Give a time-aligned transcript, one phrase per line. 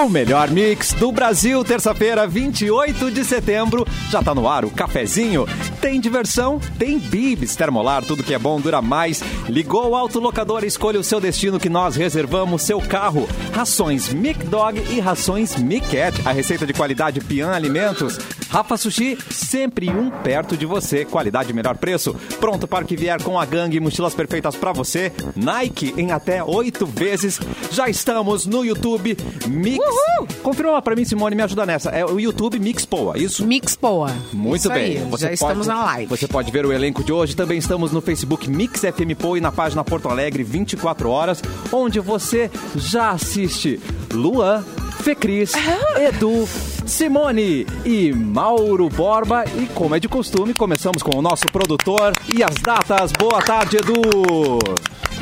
[0.00, 3.86] O melhor mix do Brasil, terça-feira, 28 de setembro.
[4.10, 5.46] Já tá no ar o cafezinho.
[5.80, 6.60] Tem diversão?
[6.78, 7.56] Tem bibs.
[7.56, 9.22] Termolar, tudo que é bom dura mais.
[9.48, 13.26] Ligou o autolocador, escolha o seu destino que nós reservamos seu carro.
[13.52, 16.20] Rações Mic Dog e rações Mic Cat.
[16.26, 18.18] A receita de qualidade Pian Alimentos.
[18.50, 21.04] Rafa Sushi, sempre um perto de você.
[21.04, 22.14] Qualidade, melhor preço.
[22.40, 25.12] Pronto para que vier com a gangue, mochilas perfeitas para você.
[25.34, 27.40] Nike em até oito vezes.
[27.70, 29.16] Já estamos no YouTube
[29.48, 29.78] Mix.
[29.78, 30.28] Uhul!
[30.42, 31.90] Confirma pra mim, Simone, me ajuda nessa.
[31.90, 33.46] É o YouTube Mix Poa, isso?
[33.46, 34.10] Mix Poa.
[34.32, 34.98] Muito Isso bem.
[34.98, 36.06] Aí, Você já pode- estamos na live.
[36.06, 37.36] Você pode ver o elenco de hoje.
[37.36, 41.40] Também estamos no Facebook Mix FM Poa e na página Porto Alegre 24 horas,
[41.72, 43.80] onde você já assiste
[44.12, 44.64] Luan,
[45.02, 45.52] Fecris,
[45.96, 46.48] Edu,
[46.86, 49.44] Simone e Mauro Borba.
[49.56, 53.12] E como é de costume, começamos com o nosso produtor e as datas.
[53.12, 54.58] Boa tarde, Edu.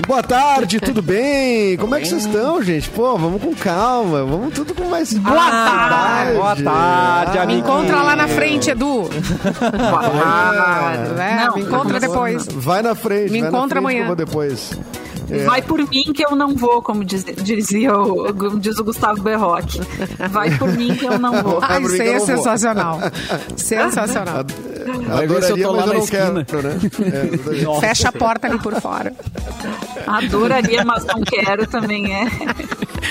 [0.06, 1.76] Boa tarde, tudo bem?
[1.76, 2.88] Como é que vocês estão, gente?
[2.90, 6.32] Pô, vamos com calma, vamos tudo com mais Boa tarde.
[6.36, 9.10] Boa tarde, Ah, Me encontra lá na frente, Edu.
[9.60, 11.44] Ah, né?
[11.46, 12.46] Não, Me encontra depois.
[12.46, 14.00] Vai na frente, Me vai na encontra frente amanhã.
[14.02, 14.70] eu vou depois.
[15.30, 15.44] É.
[15.44, 19.80] Vai por mim que eu não vou, como diz- dizia o, diz o Gustavo Berroque.
[20.30, 21.58] Vai por mim que eu não vou.
[21.62, 22.98] Ai, isso aí é sensacional.
[23.56, 24.44] Sensacional.
[25.08, 26.44] Vai ver se eu Adoraria, tô lá na não esquina.
[26.46, 26.78] quero, né?
[27.78, 27.80] É.
[27.80, 29.12] Fecha a porta ali por fora.
[30.06, 32.22] Adoraria, mas não quero também é.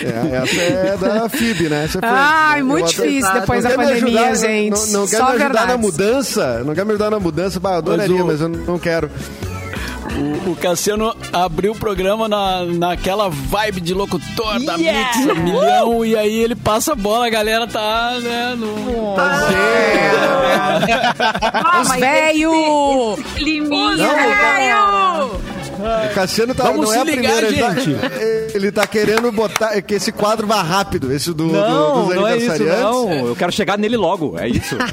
[0.02, 1.86] É, essa é da FIB, né?
[1.86, 2.64] Essa é Ai, né?
[2.64, 4.72] muito até- difícil Não depois da Não me pandemia, ajudar, gente.
[4.72, 6.64] Não, não quer Só me ajudar na mudança?
[6.64, 7.60] Não quer me ajudar na mudança?
[7.60, 9.10] Bah, adoraria, Mas o- mas eu não quero.
[10.18, 16.04] O, o Cassiano abriu o programa na, naquela vibe de locutor da Mix, um milhão,
[16.06, 19.16] e aí ele passa a bola, a galera tá, né, no...
[21.54, 22.52] Ah, Os velho!
[23.14, 25.47] esse- esse climinha, Não, velho!
[26.12, 27.48] O Cassiano tá, Vamos não é a ligar, primeira.
[27.48, 28.56] Ele tá, gente.
[28.56, 32.28] ele tá querendo botar que esse quadro vá rápido, esse do, do- Não, dos não
[32.28, 32.84] é isso, aniversariantes.
[32.84, 33.28] não.
[33.28, 34.76] Eu quero chegar nele logo, é isso.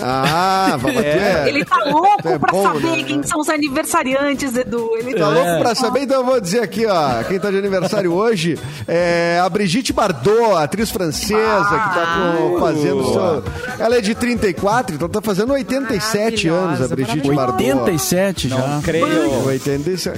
[0.00, 1.48] Ah, vamos é.
[1.48, 3.02] Ele tá louco É pra bom, saber né?
[3.02, 4.90] quem são os aniversariantes, Edu.
[4.96, 6.02] Ele Tá tá louco pra saber?
[6.02, 7.22] Então eu vou dizer aqui, ó.
[7.24, 8.56] Quem tá de aniversário hoje
[8.86, 13.44] é a Brigitte Bardot, atriz francesa, que tá com- fazendo seu.
[13.84, 17.64] Ela é de 34, então tá fazendo 87 anos, a Brigitte Bardot.
[17.72, 18.80] 87 já.
[18.84, 19.46] Creio.
[19.46, 20.17] 87.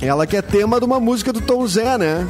[0.00, 2.26] Ela que é tema de uma música do Tom Zé, né?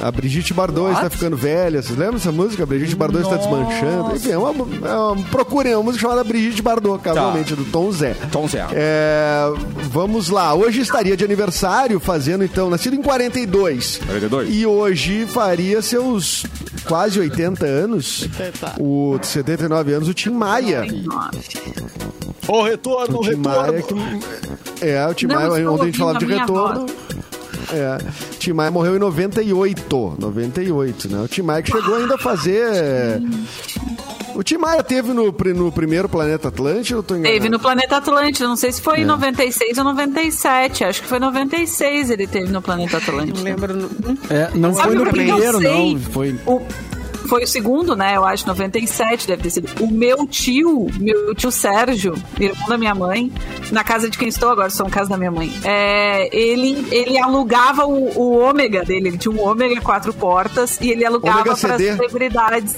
[0.00, 1.82] A Brigitte Bardot está ficando velha.
[1.82, 2.62] Vocês lembram dessa música?
[2.62, 4.14] A Brigitte Bardot está desmanchando.
[4.14, 4.48] Enfim, é uma,
[4.88, 8.14] é uma- procurem, é uma música chamada Brigitte Bardot, casualmente, do Tom Zé.
[8.30, 8.66] Tom Zé.
[8.72, 9.44] É,
[9.90, 10.54] vamos lá.
[10.54, 13.96] Hoje estaria de aniversário, fazendo então, nascido em 42.
[14.06, 14.54] 42.
[14.54, 16.44] E hoje faria seus
[16.86, 18.28] quase 80 anos.
[18.78, 20.84] O 79 anos, o Tim Maia.
[22.48, 24.20] O retorno, O o Tim Maia retorno.
[24.78, 26.86] que, é, o Tim Não Maia, ontem a gente falava de retorno.
[27.72, 27.98] É,
[28.38, 30.16] Tim Maia morreu em 98.
[30.18, 31.22] 98, né?
[31.22, 33.20] O Tim Maia que chegou ainda a fazer.
[34.34, 37.34] O Tim Maia teve no, no primeiro Planeta Atlântico, eu tô enganado?
[37.34, 38.84] Teve no Planeta Atlântida, não sei se É.
[38.84, 40.84] foi em 96 ou 97.
[40.84, 43.38] Acho que foi 96 ele teve no Planeta Atlântida.
[43.38, 43.90] Não lembro.
[44.28, 45.98] É, não Sabe foi no primeiro, não.
[46.00, 46.38] Foi...
[46.44, 46.60] O,
[47.26, 48.16] foi o segundo, né?
[48.16, 49.82] Eu acho, 97 deve ter sido.
[49.82, 53.32] O meu tio, meu tio Sérgio, irmão da minha mãe,
[53.70, 57.18] na casa de quem estou agora, estou na casa da minha mãe, é, ele, ele
[57.18, 61.78] alugava o, o ômega dele, ele tinha um ômega quatro portas e ele alugava para
[61.78, 62.74] celebridades,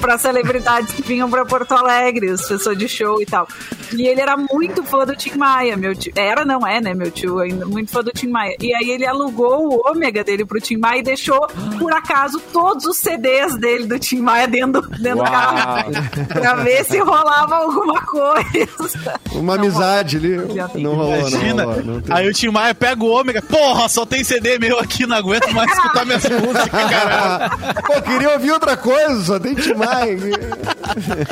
[0.00, 3.46] para celebridades que vinham para Porto Alegre, as pessoas de show e tal.
[3.92, 6.12] E ele era muito fã do Tim Maia, meu tio.
[6.14, 8.56] Era, não é, né, meu tio, ainda muito fã do Tim Maia.
[8.60, 11.46] E aí ele alugou o ômega dele pro Tim Maia e deixou,
[11.78, 15.90] por acaso, todos os CDs dele do Tim Maia dentro, dentro do carro.
[16.28, 19.14] pra ver se rolava alguma coisa.
[19.32, 20.36] Uma Não, amizade ali.
[20.80, 21.64] Não rolou, não Imagina.
[21.64, 21.84] rolou.
[21.84, 22.16] Não tem.
[22.16, 23.42] Aí o Tim Maia pega o ômega.
[23.42, 27.50] Porra, só tem CD meu aqui, não aguento mais escutar minhas músicas, caralho.
[27.86, 30.16] Pô, queria ouvir outra coisa, só tem Tim Maia.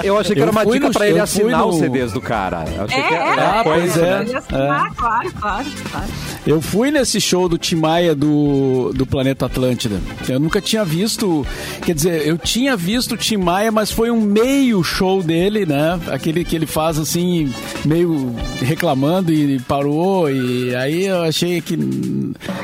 [0.03, 2.21] Eu achei que Eu era uma dica no- pra ele assinar no- os CDs do
[2.21, 2.65] cara.
[2.75, 4.21] Eu achei que É, era é, Ah, pois é.
[4.23, 6.07] Ele assinar, claro, claro, claro.
[6.47, 10.01] Eu fui nesse show do Tim Maia do, do Planeta Atlântida.
[10.29, 11.47] Eu nunca tinha visto.
[11.85, 15.99] Quer dizer, eu tinha visto o Tim Maia, mas foi um meio show dele, né?
[16.09, 17.53] Aquele que ele faz assim,
[17.85, 20.31] meio reclamando e parou.
[20.31, 21.77] E aí eu achei que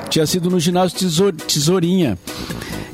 [0.08, 2.16] tinha sido no ginásio Tesou- Tesourinha.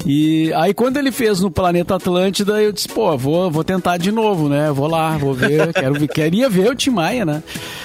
[0.07, 4.11] E aí quando ele fez no Planeta Atlântida, eu disse, pô, vou, vou tentar de
[4.11, 4.73] novo, né?
[4.73, 7.43] Vou lá, vou ver, quero queria ver o Tim Maia, né?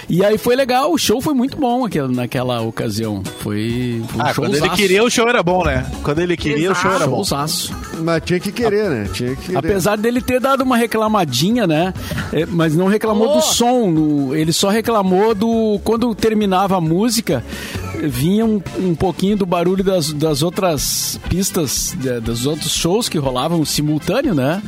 [0.07, 3.22] E aí foi legal, o show foi muito bom aquela, naquela ocasião.
[3.40, 5.86] Foi, foi um Ah, quando ele queria, o show era bom, né?
[6.04, 7.16] Quando ele queria, o show era bom.
[7.18, 7.75] Showzaço.
[8.03, 9.09] Mas tinha que querer, né?
[9.13, 9.57] Tinha que querer.
[9.57, 11.94] Apesar dele ter dado uma reclamadinha, né?
[12.33, 13.89] É, Mas não reclamou do som.
[13.89, 15.80] no- ele só reclamou do.
[15.83, 17.44] Quando terminava a música,
[18.03, 23.18] vinha um, um pouquinho do barulho das, das outras pistas, de- dos outros shows que
[23.18, 24.62] rolavam simultâneo, né?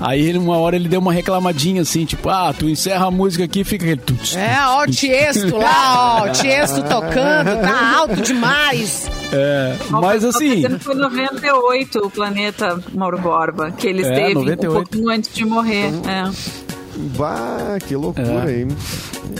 [0.00, 3.44] Aí ele, uma hora ele deu uma reclamadinha assim, tipo, ah, tu encerra a música
[3.44, 4.00] aqui e fica aquele...
[4.00, 9.08] tuts, É, ó, o Tiesto lá, ó, o Tiesto tocando, tá alto demais.
[9.32, 14.70] É, mas Tô assim, Foi 98 o planeta Mauro Borba, que ele É, esteve 98.
[14.70, 15.86] um pouquinho antes de morrer.
[16.06, 16.63] É.
[17.16, 18.60] Bah, que loucura, É.
[18.60, 18.68] hein?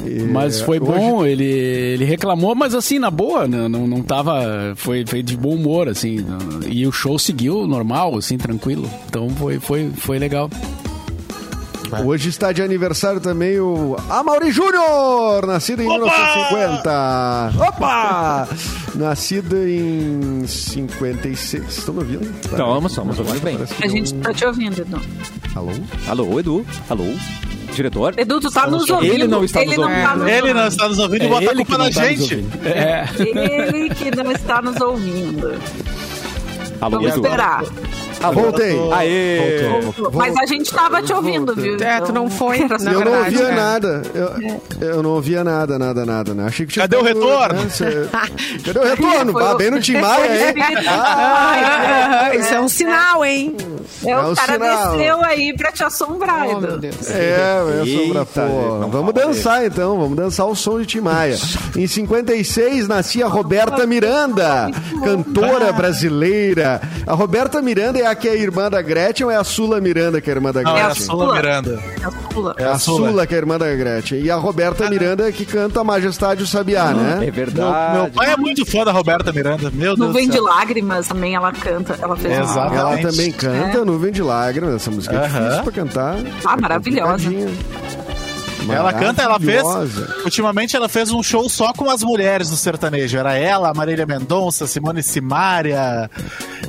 [0.07, 3.69] E, Mas foi hoje- bom, ele, ele reclamou, mas assim, na boa, né?
[3.69, 4.73] não, não tava.
[4.77, 6.25] Foi, foi de bom humor, assim.
[6.69, 8.89] E o show seguiu normal, assim, tranquilo.
[9.09, 10.51] Então foi, foi, foi legal.
[12.05, 17.53] Hoje está de aniversário também o Amaury Júnior, nascido em 1950.
[17.69, 18.49] Opa!
[18.95, 21.65] Nascido em 56.
[21.69, 22.35] Estão me ouvindo?
[22.45, 23.59] Estamos, estamos ouvindo bem.
[23.83, 25.01] A gente tá te ouvindo, Edu.
[25.55, 25.71] Alô?
[26.09, 26.67] Alô, Edu.
[26.89, 27.05] Alô.
[27.75, 28.15] Diretor.
[28.17, 29.13] Edu, tu tá nos ouvindo.
[29.13, 31.51] Ele não está nos não tá nos Ele não está nos ouvindo e É bota
[31.51, 32.23] a culpa na tá gente.
[32.35, 32.67] ouvindo.
[32.67, 33.09] É.
[33.19, 35.55] Ele que não está nos ouvindo.
[36.81, 37.25] Alô, Vamos Edu.
[37.25, 37.65] esperar.
[38.23, 38.43] Alô.
[38.43, 38.79] Voltei.
[38.93, 39.61] Aê.
[40.13, 41.77] Mas a gente tava te ouvindo, viu?
[41.81, 43.55] É, tu não foi, Era na eu não verdade, ouvia né?
[43.55, 44.03] nada.
[44.15, 46.45] Eu, eu não ouvia nada, nada, nada, né?
[46.47, 47.63] Achei que tinha Cadê o retorno?
[47.63, 48.09] né, cê-
[48.65, 49.33] Cadê o retorno?
[49.33, 50.55] Foi o- bem no Tim Maia, hein?
[50.89, 53.57] Ah, Isso é um sinal, hein?
[54.05, 54.97] É, É o um cara sinal.
[54.97, 57.11] desceu aí pra te assombrar, Oh, meu Deus.
[57.11, 61.37] É, gente, não Vamos dançar então, vamos dançar o som de Tim Maia.
[61.77, 64.71] Em 56 nascia a Roberta Miranda,
[65.03, 66.81] cantora brasileira.
[67.07, 70.21] A Roberta Miranda é a que é irmã da Gretchen ou é a Sula Miranda
[70.21, 71.05] que é irmã da Não, é a Gretchen?
[71.07, 71.83] Sula Miranda.
[72.01, 72.55] É a Sula.
[72.59, 74.21] É a Sula que é irmã da Gretchen.
[74.21, 77.17] E a Roberta Miranda que canta a Majestade o Sabiá, É né?
[77.21, 77.97] Meu, verdade.
[77.99, 79.71] meu pai é muito fã da Roberta Miranda.
[79.73, 81.99] Meu Deus Nuvem de lágrimas também ela canta.
[82.01, 82.75] Ela fez Exato.
[82.75, 83.07] Ela Exatamente.
[83.11, 84.75] também canta Nuvem de Lágrimas.
[84.77, 85.41] Essa música é Aham.
[85.43, 86.17] difícil pra cantar.
[86.45, 87.31] Ah, maravilhosa.
[88.69, 89.63] Ela canta, ela fez.
[90.25, 93.19] Ultimamente ela fez um show só com as mulheres do sertanejo.
[93.19, 96.11] Era ela, Marília Mendonça, Simone Simaria.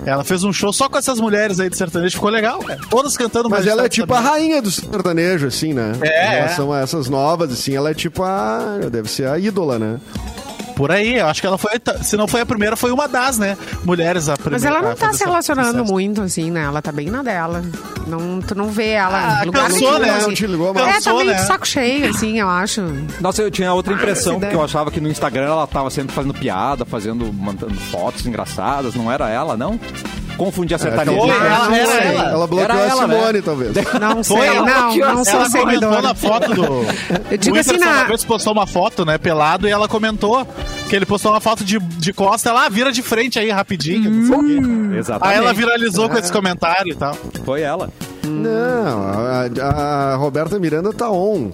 [0.06, 2.16] Ela fez um show só com essas mulheres aí do sertanejo.
[2.16, 2.80] Ficou legal, cara.
[2.90, 5.94] Todas cantando Mas ela é tipo a rainha do sertanejo, assim, né?
[6.02, 8.80] É, Em relação a essas novas, assim, ela é tipo a.
[8.92, 10.00] Deve ser a ídola, né?
[10.76, 11.72] Por aí, eu acho que ela foi.
[12.04, 13.58] Se não foi a primeira, foi uma das, né?
[13.84, 14.56] Mulheres a primeira.
[14.58, 15.92] Mas ela não tá se relacionando sucesso.
[15.94, 16.64] muito, assim, né?
[16.64, 17.64] Ela tá bem na dela.
[18.08, 20.10] Não, tu não vê ela Ah, lugar cansou, nenhum, né?
[20.18, 20.28] assim.
[20.28, 21.36] Não te ligou, mas- É, tá Cansou, meio né?
[21.38, 22.82] de saco cheio, assim, eu acho.
[23.22, 26.14] Nossa, eu tinha outra impressão, essa porque eu achava que no Instagram ela tava sempre
[26.14, 28.94] fazendo piada, fazendo, mandando fotos engraçadas.
[28.96, 29.80] Não era ela, não?
[30.38, 31.18] Confundi a sertaneja.
[31.20, 32.30] Foi, Ah, ela, era ela.
[32.32, 33.42] Ela bloqueou Era a ela, Simone, né?
[33.44, 33.72] talvez.
[34.00, 36.02] Não sei, ela não, não sou Ela comentou seguidora.
[36.02, 36.64] na foto do.
[37.32, 40.46] Eu digo o assim, na- uma vez postou uma foto, né, pelado, e ela comentou
[40.90, 44.10] que ele postou uma foto de, de costa, ela ah, vira de frente aí rapidinho.
[44.10, 44.44] não sei o
[44.92, 44.98] quê.
[44.98, 45.38] Exatamente.
[45.38, 47.16] Aí ela viralizou com esse comentário e tal.
[47.44, 47.90] Foi ela.
[48.24, 49.08] Não,
[49.62, 51.52] a, a Roberta Miranda tá on.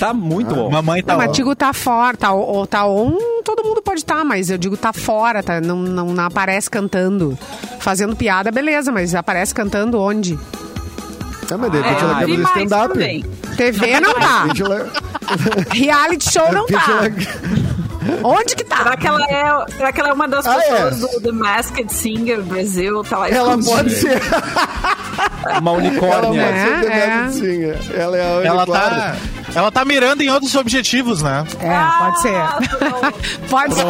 [0.00, 0.70] Tá muito bom.
[0.70, 4.24] Mamãe tá Não, mas digo tá fora, tá, ou tá on, todo mundo pode estar,
[4.24, 5.60] mas eu digo tá fora, tá?
[5.60, 7.38] Não, não, não aparece cantando.
[7.80, 10.38] Fazendo piada, beleza, mas aparece cantando onde?
[11.50, 13.24] É, mas de repente ela Ah, quer vi fazer stand-up.
[13.56, 14.46] TV não tá.
[14.58, 14.90] ela-
[15.70, 16.84] Reality show não tá.
[16.88, 17.60] ela-
[18.24, 18.96] Onde que Será tá?
[18.96, 21.06] que ela é, será que ela é uma das Ah, pessoas é?
[21.06, 23.02] do The Masked Singer Brasil?
[23.04, 23.76] Tá lá Ela escondida?
[23.76, 24.20] pode ser.
[25.60, 26.44] Uma Ela unicórnia.
[26.46, 28.00] pode ser É, Demetricinha.
[28.00, 28.90] Ela é a Ela unicórnio.
[28.98, 29.16] tá,
[29.54, 31.44] ela tá mirando em outros objetivos, né?
[31.60, 32.34] É, pode ser.
[32.36, 32.58] Ah.
[33.50, 33.84] Pode ser.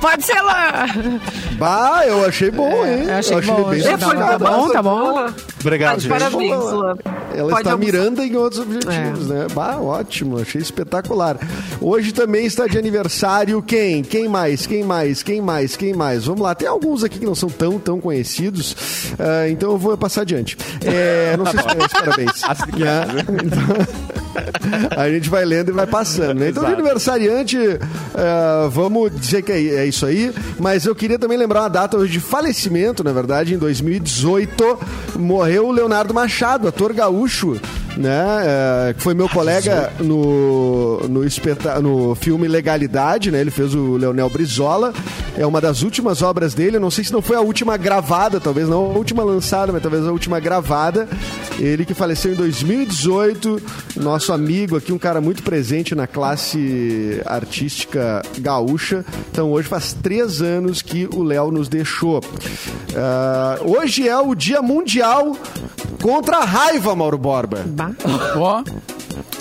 [0.00, 0.86] Pode ser lá.
[1.58, 3.04] Bah, eu achei bom, hein?
[3.08, 5.26] eu achei bom, bem achei É, foi Tá bom, tá bom.
[5.60, 6.10] Obrigado, Tá gente.
[6.10, 6.50] Parabéns.
[6.54, 6.98] Lua.
[7.34, 7.76] Ela Pode está almoçar.
[7.78, 9.34] mirando em outros objetivos, É.
[9.34, 9.46] né?
[9.52, 11.36] Bah, ótimo, achei espetacular.
[11.80, 14.02] Hoje também está de aniversário quem?
[14.02, 14.66] Quem mais?
[14.66, 15.22] Quem mais?
[15.22, 15.76] Quem mais?
[15.76, 16.24] Quem mais?
[16.24, 18.74] Vamos lá, tem alguns aqui que não são tão, tão conhecidos,
[19.18, 20.56] ah, então eu vou passar adiante.
[20.84, 22.42] É, não sei se conhece, parabéns.
[22.42, 23.24] Né?
[23.44, 26.48] Então, a gente vai lendo e vai passando, né?
[26.50, 27.56] Então, de aniversariante,
[28.14, 31.96] ah, vamos dizer que é, é isso aí, mas eu queria também lembrar uma data
[31.96, 34.78] hoje de falecimento, na verdade, em 2018,
[35.16, 37.60] morreu o Leonardo Machado, ator gaúcho,
[37.96, 38.42] né?
[38.90, 43.40] eh, que foi meu colega no, no, espeta- no filme Legalidade, né?
[43.40, 44.92] Ele fez o Leonel Brizola.
[45.36, 46.76] É uma das últimas obras dele.
[46.76, 49.82] Eu não sei se não foi a última gravada, talvez não a última lançada, mas
[49.82, 51.08] talvez a última gravada.
[51.58, 53.60] Ele que faleceu em 2018,
[53.96, 59.04] nosso amigo aqui, um cara muito presente na classe artística gaúcha.
[59.30, 62.20] Então hoje faz três anos que o Léo nos deixou.
[62.96, 65.36] Ah, hoje é o Dia Mundial
[66.02, 67.62] contra a Raiva, Mauro Borba.
[67.66, 67.90] Bah.
[68.36, 68.62] Ó.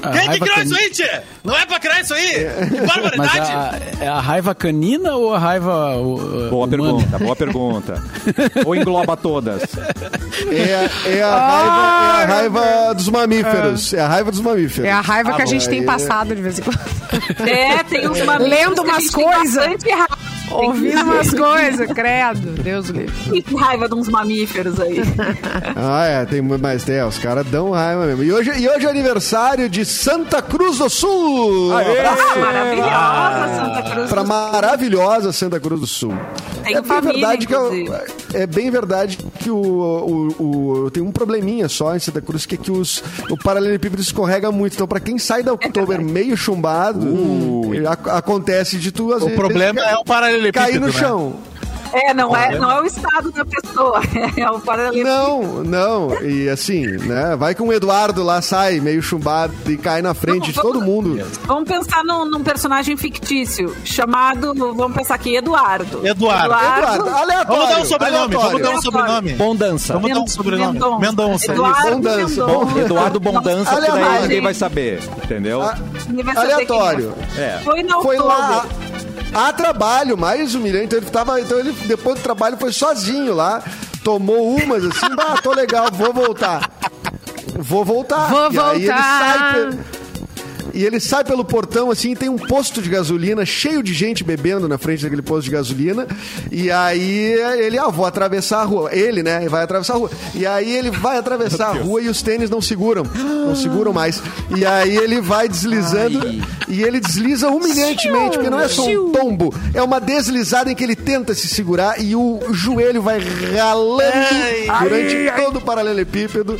[0.02, 1.24] a Quem que criou cani- isso aí, tia?
[1.44, 2.28] Não é pra criar isso aí?
[2.70, 3.52] Que Mas barbaridade!
[3.52, 6.70] a, é a raiva canina ou a raiva uh, Boa humana?
[6.70, 8.04] pergunta, boa pergunta.
[8.66, 9.62] Ou engloba todas.
[10.52, 13.94] É, é, a, raiva, é a raiva dos mamíferos.
[13.94, 14.88] É a raiva dos mamíferos.
[14.88, 16.80] É a raiva Ah, que a bom, gente tem aí- passado de vez em quando.
[17.48, 19.56] É, tem uns mamíferos Lendo umas tem coisas.
[19.56, 20.18] bastante raiva.
[20.52, 22.52] Ouvindo umas coisas, credo.
[22.64, 23.42] Deus livre.
[23.42, 25.00] Que raiva de uns mamíferos aí.
[25.76, 26.88] Ah, é, tem mais.
[26.90, 28.24] É, os caras dão raiva mesmo.
[28.24, 31.74] E hoje, e hoje é aniversário de Santa Cruz do Sul.
[31.76, 32.00] Aê!
[32.00, 34.10] Ah, maravilhosa Santa Cruz.
[34.10, 34.52] Pra do Sul.
[34.52, 36.14] maravilhosa Santa Cruz do Sul.
[36.64, 38.14] Tem é bem família, verdade que eu- inclusive.
[38.34, 42.56] é bem verdade que o, o, o- tem um probleminha só em Santa Cruz que
[42.56, 44.74] é que os, o paralelepípedo escorrega muito.
[44.74, 47.00] Então, pra quem sai da Oktober meio chumbado,
[47.90, 50.94] ac- acontece de tu às O vezes, problema é o paralelepípedo, cair no né?
[50.94, 51.36] chão.
[51.92, 54.02] É, não é, não é o estado da pessoa,
[54.38, 55.10] é o paralelepípedo.
[55.10, 56.22] Não, não.
[56.22, 57.36] E assim, né?
[57.36, 60.82] Vai que um Eduardo lá sai meio chumbado e cai na frente Não, de todo
[60.82, 61.20] mundo.
[61.46, 66.06] Vamos pensar num, num personagem fictício chamado, vamos pensar aqui, Eduardo.
[66.06, 66.46] Eduardo.
[66.46, 67.48] Eduardo, aleatório.
[67.48, 68.82] Vamos dar um sobrenome, vamos dar um Aleatório.
[68.82, 69.34] sobrenome.
[69.34, 69.94] Bondança.
[69.94, 70.80] Vamos dar um sobrenome.
[71.00, 72.46] Mendonça, Eduardo Bondança.
[72.46, 72.80] Mendonça.
[72.80, 74.22] Eduardo Bondança, que daí Aleatório.
[74.22, 75.64] ninguém vai saber, entendeu?
[76.08, 77.14] Ninguém vai saber Aleatório.
[77.34, 77.48] quem é.
[77.48, 77.62] É.
[77.64, 78.66] Foi na Foi lá.
[79.34, 80.86] A, trabalho, mais humilhante.
[80.86, 81.40] Então ele tava.
[81.40, 83.64] Então ele, depois do trabalho, foi sozinho lá.
[84.04, 86.70] Tomou umas assim, bah, tô legal, vou voltar.
[87.58, 88.30] Vou voltar.
[88.30, 89.54] Vou e aí ele voltar.
[89.54, 89.99] sai.
[90.80, 94.24] E ele sai pelo portão, assim, e tem um posto de gasolina cheio de gente
[94.24, 96.08] bebendo na frente daquele posto de gasolina.
[96.50, 98.90] E aí ele, ah, vou atravessar a rua.
[98.96, 99.46] Ele, né?
[99.50, 100.12] Vai atravessar a rua.
[100.34, 103.04] E aí ele vai atravessar a rua e os tênis não seguram.
[103.04, 104.24] Não seguram mais.
[104.56, 106.26] E aí ele vai deslizando
[106.70, 110.84] e ele desliza humilhantemente, porque não é só um tombo, é uma deslizada em que
[110.86, 114.14] ele tenta se segurar e o joelho vai ralando
[114.80, 116.58] durante todo o paralelepípedo.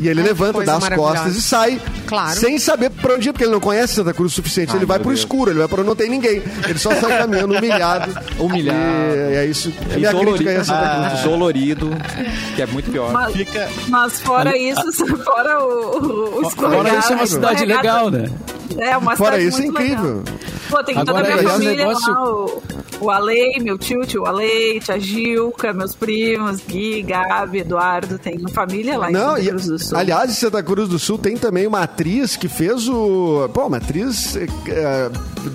[0.00, 2.38] E ele levanta, coisa dá as costas e sai Claro.
[2.38, 4.74] sem saber pra onde ir, porque ele não conhece Santa Cruz o suficiente.
[4.76, 6.42] ele vai pro escuro, ele vai pra onde não tem ninguém.
[6.66, 8.10] Ele só sai caminhando humilhado.
[8.38, 8.78] Humilhado.
[9.32, 9.72] E é isso.
[9.90, 11.20] É E minha dolorido, crítica a Santa Cruz.
[11.20, 11.90] Ah, dolorido,
[12.56, 13.12] que é muito pior.
[13.12, 17.64] Mas, Fica- mas fora isso, fora o, o, o escorregado, Agora isso é uma cidade
[17.64, 18.30] legal, né?
[18.78, 20.18] É, uma Fora cidade isso, é incrível.
[20.18, 20.34] legal.
[20.70, 22.62] Pô, tem toda a Agora, minha esse família negócio- lá, o,
[23.00, 28.48] o Alei, meu tio, tio Alei, tia Gilca, meus primos, Gui, Gabi, Eduardo, tem uma
[28.48, 29.98] família lá em Não, Santa e, Cruz do Sul.
[29.98, 33.48] aliás, em Santa Cruz do Sul tem também uma atriz que fez o.
[33.54, 35.10] Pô, uma atriz eh,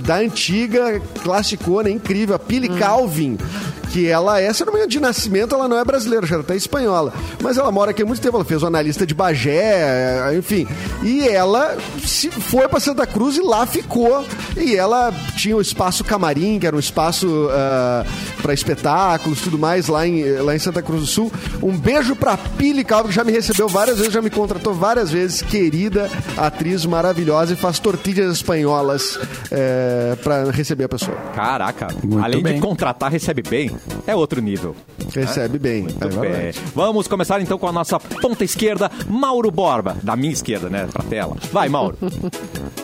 [0.05, 2.77] da antiga, classicona, incrível, a Pili Hum.
[2.77, 3.37] Calvin.
[3.93, 6.55] Que ela é, se não me engano, de nascimento, ela não é brasileira, já tá
[6.55, 7.13] espanhola.
[7.41, 9.51] Mas ela mora aqui há muito tempo, ela fez o analista de Bagé,
[10.31, 10.67] eh, enfim.
[11.03, 14.25] E ela se foi pra Santa Cruz e lá ficou.
[14.57, 17.47] E ela tinha o espaço camarim, que era um espaço
[18.41, 21.31] para espetáculos tudo mais lá em, lá em Santa Cruz do Sul.
[21.61, 25.11] Um beijo pra Pili Calvo, que já me recebeu várias vezes, já me contratou várias
[25.11, 25.41] vezes.
[25.41, 29.19] Querida atriz maravilhosa e faz tortilhas espanholas
[29.51, 31.15] é, para receber a pessoa.
[31.35, 32.55] Caraca, Muito além bem.
[32.55, 33.71] de contratar, recebe bem.
[34.05, 34.75] É outro nível.
[35.13, 35.79] Recebe bem.
[35.79, 36.27] é Muito verdade.
[36.27, 36.53] bem.
[36.75, 39.95] Vamos começar então com a nossa ponta esquerda, Mauro Borba.
[40.03, 40.87] Da minha esquerda, né?
[40.91, 41.35] Pra tela.
[41.51, 41.97] Vai, Mauro.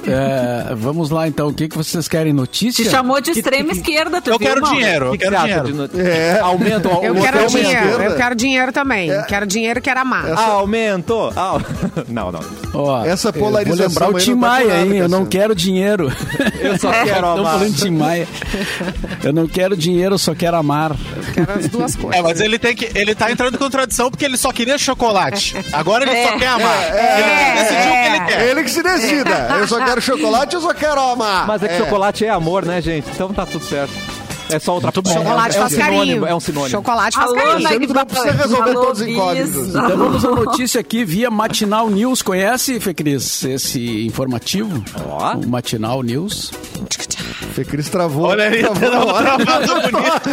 [0.08, 2.34] É, vamos lá então, o que, que vocês querem?
[2.34, 2.84] Notícia?
[2.84, 4.76] Te chamou de extrema esquerda, tu Eu viu, quero Mauro?
[4.76, 5.90] dinheiro, eu que, que quero dinheiro.
[6.00, 6.40] É.
[6.42, 9.12] Aumento, Eu quero dinheiro, eu quero dinheiro também.
[9.12, 9.22] É.
[9.24, 10.32] Quero dinheiro, quero amar.
[10.32, 11.32] Aumento.
[11.36, 11.60] Ah,
[12.08, 12.40] Não, não.
[12.74, 14.98] Ó, Essa eu polarização Vou lembrar o Tim tá Maia, hein?
[14.98, 16.12] Eu não quero dinheiro.
[16.60, 17.54] Eu só quero amar.
[17.54, 18.28] falando de Tim Maia.
[19.24, 20.89] Eu não quero dinheiro, eu só quero amar.
[21.34, 22.20] Quero as duas coisas.
[22.20, 22.90] É, mas ele tem que.
[22.98, 25.56] Ele tá entrando em contradição porque ele só queria chocolate.
[25.74, 26.38] Agora ele só É.
[26.40, 26.84] quer amar.
[26.84, 28.48] ele decidiu o que ele quer.
[28.50, 29.48] Ele que se decida.
[29.60, 31.48] Eu só quero chocolate, eu só quero amar.
[31.48, 33.08] Mas é que chocolate é amor, né, gente?
[33.12, 33.94] Então tá tudo certo.
[34.52, 35.10] É só outra bom.
[35.14, 36.26] Chocolate é um faz sinônimo, carinho.
[36.28, 36.70] É um sinônimo.
[36.72, 37.62] Chocolate faz Alô, carinho.
[37.68, 39.68] Sempre Nike não precisa resolver Alô, todos os incógnitos.
[39.70, 42.22] Então vamos à notícia aqui via Matinal News.
[42.22, 44.84] Conhece, Fê Cris, esse informativo?
[45.08, 45.34] Ó.
[45.36, 46.52] O Matinal News.
[47.54, 48.26] Fê Cris travou.
[48.26, 49.38] Olha aí, travou na hora.
[49.46, 50.30] travado bonito.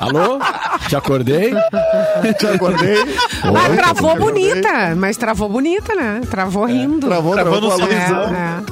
[0.00, 0.38] Alô?
[0.88, 1.52] Te acordei?
[2.38, 3.04] Te acordei.
[3.52, 4.50] Mas Oi, travou te acordei.
[4.52, 4.94] bonita.
[4.96, 6.20] Mas travou bonita, né?
[6.30, 7.06] Travou rindo.
[7.06, 8.06] Travou, Travou travou, no com a luz.
[8.06, 8.34] sorrisão.
[8.34, 8.62] É,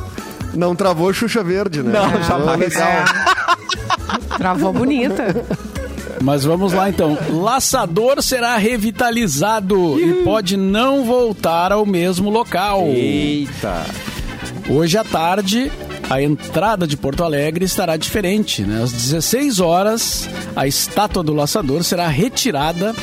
[0.57, 1.93] Não travou Xuxa Verde, né?
[1.93, 2.59] Não, Ah, jamais.
[2.59, 2.89] legal.
[2.89, 3.05] é.
[4.37, 5.35] Travou bonita.
[6.23, 7.17] Mas vamos lá então.
[7.31, 12.87] Laçador será revitalizado e pode não voltar ao mesmo local.
[12.87, 13.85] Eita.
[14.69, 15.71] Hoje à tarde,
[16.09, 18.63] a entrada de Porto Alegre estará diferente.
[18.63, 18.83] Né?
[18.83, 22.95] Às 16 horas, a estátua do laçador será retirada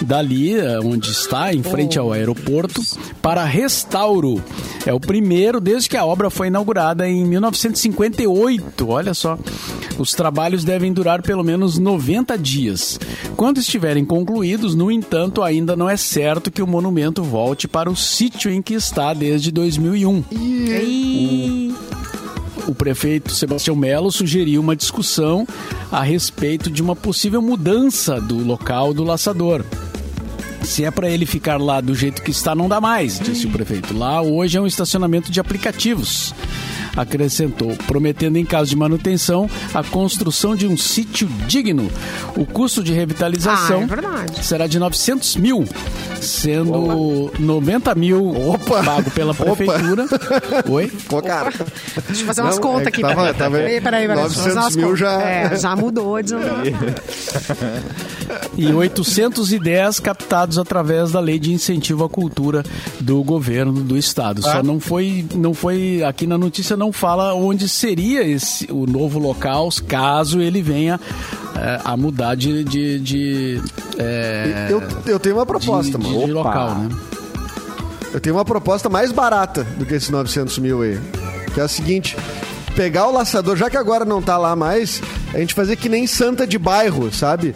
[0.00, 2.80] dali, eh, onde está, em frente ao aeroporto,
[3.20, 4.42] para restauro.
[4.86, 8.88] É o primeiro desde que a obra foi inaugurada em 1958.
[8.88, 9.38] Olha só.
[9.98, 12.98] Os trabalhos devem durar pelo menos 90 dias.
[13.36, 17.96] Quando estiverem concluídos, no entanto, ainda não é certo que o monumento volte para o
[17.96, 20.24] sítio em que está desde 2001.
[20.32, 21.74] E...
[21.90, 21.91] O
[22.74, 25.46] prefeito Sebastião Melo sugeriu uma discussão
[25.90, 29.64] a respeito de uma possível mudança do local do laçador.
[30.64, 33.50] Se é para ele ficar lá do jeito que está, não dá mais, disse o
[33.50, 33.96] prefeito.
[33.96, 36.34] Lá hoje é um estacionamento de aplicativos.
[36.94, 41.90] acrescentou, prometendo em caso de manutenção a construção de um sítio digno.
[42.36, 45.64] O custo de revitalização Ah, é será de 900 mil,
[46.20, 48.82] sendo 90 mil Opa.
[48.84, 49.44] pago pela Opa.
[49.56, 50.06] prefeitura.
[50.68, 50.92] Oi?
[51.08, 51.50] Pô, cara.
[52.08, 53.00] Deixa eu fazer umas contas é aqui.
[53.00, 53.34] tava- peraí.
[53.34, 54.98] tava- Peraí, peraí, peraí, deixa eu fazer 900 umas mil contas.
[55.00, 56.22] já- É, já mudou.
[56.22, 56.46] de novo.
[58.56, 62.62] e 810 captados através da lei de incentivo à cultura
[63.00, 64.42] do governo do estado.
[64.42, 69.18] Só não foi, não foi aqui na notícia não fala onde seria esse o novo
[69.18, 71.00] local, caso ele venha
[71.56, 73.62] eh, a mudar de, de, de,
[73.98, 76.26] eh, Eu, eu tenho uma proposta, de, mano.
[76.26, 76.88] de, local, né?
[78.12, 81.00] Eu tenho uma proposta mais barata do que esses 900 mil aí.
[81.54, 82.16] Que é a seguinte:
[82.74, 85.00] pegar o laçador, já que agora não tá lá mais,
[85.32, 87.54] a gente fazer que nem santa de bairro, sabe?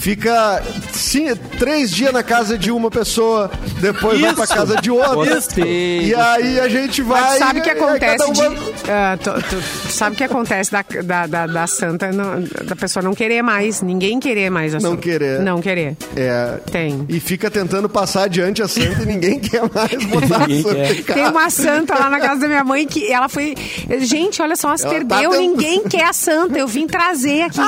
[0.00, 4.54] Fica sim, três dias na casa de uma pessoa, depois vai pra Isso!
[4.54, 5.14] casa de outra.
[5.34, 6.06] Gostei.
[6.06, 7.20] E aí a gente vai.
[7.22, 8.90] Mas sabe o que aí acontece cada um de.
[8.90, 13.02] ah, tu, tu sabe o que acontece da, da, da, da santa, não- da pessoa
[13.02, 15.02] não querer mais, ninguém querer mais a Não santa.
[15.02, 15.40] querer.
[15.40, 15.96] Não querer.
[16.16, 17.06] É, Tem.
[17.08, 21.14] E fica tentando passar adiante a santa e ninguém quer mais botar a santa quer.
[21.14, 23.54] Tem uma santa lá na casa da minha mãe que ela foi.
[24.00, 26.58] Gente, olha só, se Ela perdeu, tá tentando- ninguém quer a santa.
[26.58, 27.60] Eu vim trazer aqui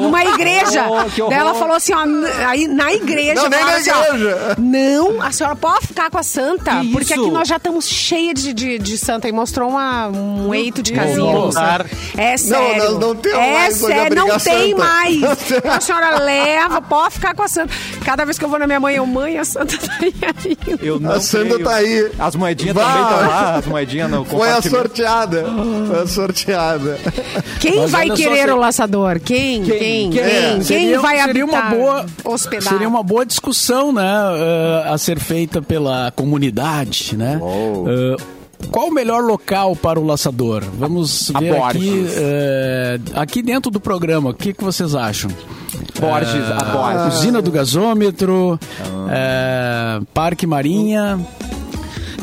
[0.00, 0.84] numa igreja.
[0.86, 1.30] horror, que horror.
[1.34, 2.04] Daí ela falou assim: ó,
[2.46, 3.34] aí na igreja.
[3.34, 4.56] Não, nem na assim, ó, igreja.
[4.58, 7.22] não, a senhora pode ficar com a santa, Que porque isso?
[7.22, 9.28] aqui nós já estamos cheias de, de, de santa.
[9.28, 11.52] E mostrou uma, um eito de casinha.
[11.52, 11.86] Santa.
[12.16, 12.84] É sério.
[12.92, 14.76] nós não temos é mais sério, não tem santa.
[14.84, 15.16] mais.
[15.50, 17.72] Então a senhora leva, pode ficar com a santa.
[18.04, 20.84] Cada vez que eu vou na minha mãe, eu, mãe, a santa tá aí ainda.
[20.84, 21.64] Eu não A creio.
[21.64, 22.10] tá aí.
[22.18, 22.82] As moedinhas Vá.
[22.84, 25.44] também estão lá, as moedinhas no Foi a sorteada.
[25.88, 26.98] Foi a sorteada.
[27.60, 29.20] Quem Mas vai querer o laçador?
[29.20, 29.62] Quem?
[29.62, 29.78] Quem?
[29.82, 30.10] Quem?
[30.10, 30.22] Quem?
[30.54, 31.32] Quem, Seria- vai seria
[31.62, 32.72] uma boa hospedar?
[32.72, 37.40] Seria uma boa discussão, né, eh, a ser feita pela comunidade, né?
[37.86, 38.16] Eh,
[38.70, 40.62] qual o melhor local para o laçador?
[40.78, 44.30] Vamos A ver aqui, eh, aqui dentro do programa.
[44.30, 45.30] O que, que vocês acham?
[46.00, 47.18] Borges, a Borges.
[47.18, 48.58] Usina do gasômetro,
[49.10, 51.18] eh, Parque Marinha.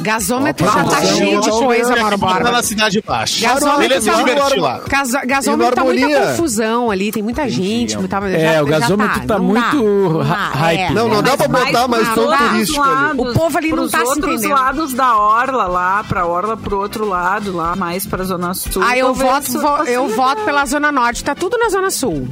[0.02, 2.64] Gasômetro já tá cheio de coisa, Mauro Tá na Borba.
[2.64, 3.48] Cidade Baixa.
[3.48, 4.82] Gasômetro Ele é se tá- divertir lá.
[5.26, 7.98] Gasômetro tá muita confusão ali, tem muita gente.
[7.98, 10.80] Muita, É, já- o já gasômetro tá muito dá, hype.
[10.80, 10.90] é.
[10.92, 12.82] Não, não dá pra botar mais pros outros turístico
[13.18, 14.52] O povo ali não pros tá se outros entendendo.
[14.60, 18.82] lados da orla lá, pra orla pro outro lado lá, mais pra zona sul.
[18.84, 19.52] Ah, eu voto,
[19.88, 20.10] eu legal.
[20.10, 21.24] voto pela Zona Norte.
[21.24, 22.28] Tá tudo na Zona Sul.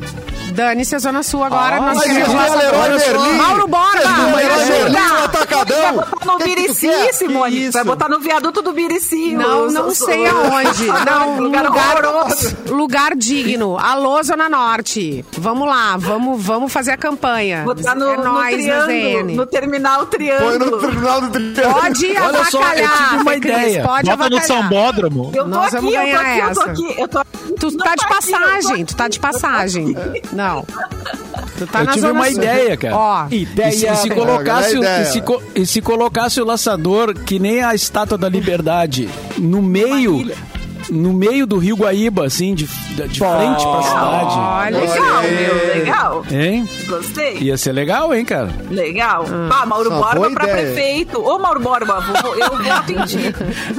[0.58, 1.80] Dane-se a Zona Sul agora.
[1.80, 2.58] nós Mas queremos é laçador.
[2.58, 3.38] Leroy Merlin.
[3.38, 5.24] Mauro Borba, é me Leroy Merlin, ajuda.
[5.26, 5.78] atacadão.
[5.98, 6.89] Vai botar no Birici?
[7.13, 7.70] Simone.
[7.70, 9.36] Vai botar no viaduto do Birici.
[9.36, 10.88] Não, não sei aonde.
[11.08, 11.67] Não, lugar
[12.67, 13.78] lugar, digno.
[13.78, 15.24] Alô, Zona Norte.
[15.38, 17.62] Vamos lá, vamos, vamos fazer a campanha.
[17.63, 18.88] Botar no, é no nóis, triângulo,
[19.30, 19.36] ZN.
[19.36, 20.72] no terminal Põe triângulo.
[20.72, 21.82] no tribunal do triângulo.
[21.82, 23.84] Pode Olha só, eu avacalhar, tive uma Fê Cris, ideia.
[23.84, 24.46] Pode Bota no avacalhar.
[24.63, 25.32] Sambódromo.
[25.36, 26.72] Eu tô Nós aqui, vamos eu tô ganhar aqui, eu tô essa.
[26.72, 27.37] aqui, eu tô aqui.
[27.60, 29.96] Tu Não tá de passagem, tu tá de passagem.
[30.32, 30.63] Não.
[31.58, 32.34] Tu tá Eu na tive Zona uma Sul.
[32.36, 32.96] ideia, cara.
[32.96, 33.70] Ó, Ideia.
[33.70, 35.02] E se, e se colocasse, o- Ideia.
[35.02, 35.24] e se
[35.56, 40.32] e se colocasse o laçador que nem a estátua da liberdade no meio
[40.89, 44.36] no meio do Rio Guaíba, assim, de, de frente pra cidade.
[44.38, 44.80] olha.
[44.80, 46.26] Legal, meu, legal.
[46.32, 46.69] Hein?
[46.88, 47.38] Gostei.
[47.39, 48.50] Ia ser legal, hein, cara?
[48.69, 49.26] Legal.
[49.52, 50.65] Ah, Mauro Borba pra ideia.
[50.73, 51.21] prefeito.
[51.21, 53.17] Ô, Mauro Borba, vou- eu voto em ti.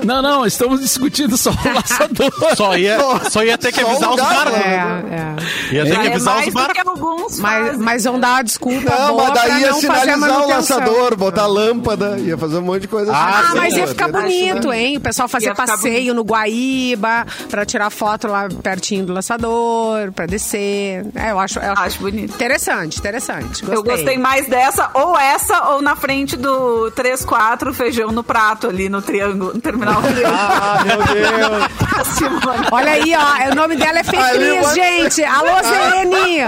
[0.04, 2.32] Não, não, estamos discutindo só o laçador.
[2.56, 2.98] Só ia,
[3.30, 4.54] só ia ter que avisar os barcos.
[4.54, 5.36] É, né?
[5.70, 5.74] é.
[5.74, 7.38] Ia ter Já que é avisar os barcos.
[7.38, 11.46] Mas, mas vão dar uma desculpa Não, boa mas daí ia sinalizar o laçador, botar
[11.46, 13.56] lâmpada, ia fazer um monte de coisa Ah, Ah, assim.
[13.56, 14.96] mas ia Ia ficar bonito, hein?
[14.96, 21.06] O pessoal fazer passeio no Guaíba pra tirar foto lá pertinho do laçador, pra descer.
[21.14, 22.34] É, eu acho, eu Acho bonito.
[22.34, 23.64] Interessante, interessante.
[23.64, 23.74] Gostei.
[23.76, 28.88] Eu gostei mais dessa, ou essa, ou na frente do 3-4, feijão no prato ali
[28.88, 30.28] no triângulo, no terminal triângulo.
[30.38, 32.08] Ah, meu Deus.
[32.18, 32.66] Simone.
[32.70, 33.52] Olha aí, ó.
[33.52, 35.24] O nome dela é Fê Ali, Cris, mas- gente.
[35.24, 36.38] Alô, Zene.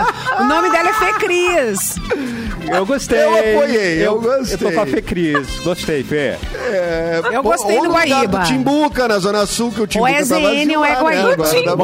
[0.41, 1.95] O nome dela é Fê Cris.
[2.73, 3.19] Eu gostei.
[3.21, 4.55] Eu apoiei, eu gostei.
[4.55, 5.49] Eu tô com a Fê Cris.
[5.61, 6.37] Gostei, Fê.
[6.55, 8.39] É, Eu pô, gostei do lugar Guaíba.
[8.39, 11.01] do Timbuca, na Zona Sul, que o Timbuca é tá ZN vazio ou é lá,
[11.01, 11.37] Guaíba.
[11.37, 11.63] né?
[11.65, 11.75] Tá.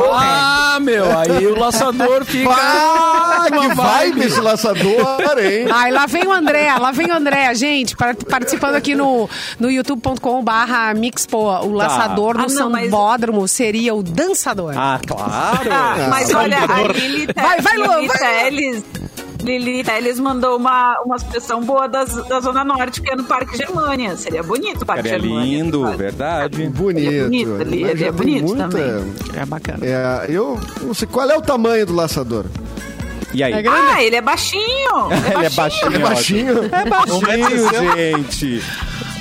[0.76, 2.50] Ah, meu, aí o laçador fica.
[2.52, 5.66] Ah, que vibe esse laçador, hein?
[5.70, 9.70] Ai, lá vem o André, lá vem o André, gente, par- participando aqui no, no
[9.70, 11.36] youtube.com barra Mixpo.
[11.38, 14.72] O laçador Ah, no não, mas- sambódromo seria o dançador.
[14.76, 15.70] Ah, claro.
[15.70, 18.18] Ah, mas olha, a Lili, Te- Vai, vai, Lu, Lili vai.
[18.18, 18.82] Teles,
[19.46, 23.56] Lili Teles mandou uma, uma sugestão boa das, da Zona Norte, que é no Parque
[23.56, 24.16] Germânia.
[24.16, 25.44] Seria bonito o Parque Cara, é Germânia.
[25.62, 25.96] lindo, sabe?
[25.96, 26.66] verdade.
[26.68, 26.98] Bonito.
[27.08, 29.14] Ele é bonito, ele- Mas ele já é bonito também.
[29.34, 29.78] É bacana.
[29.82, 32.44] É, eu não sei qual é o tamanho do laçador.
[33.32, 33.52] E aí?
[33.66, 35.10] Ah, ele é baixinho.
[35.34, 35.92] Ele é baixinho.
[35.94, 36.64] É baixinho?
[36.64, 38.62] É baixinho, gente.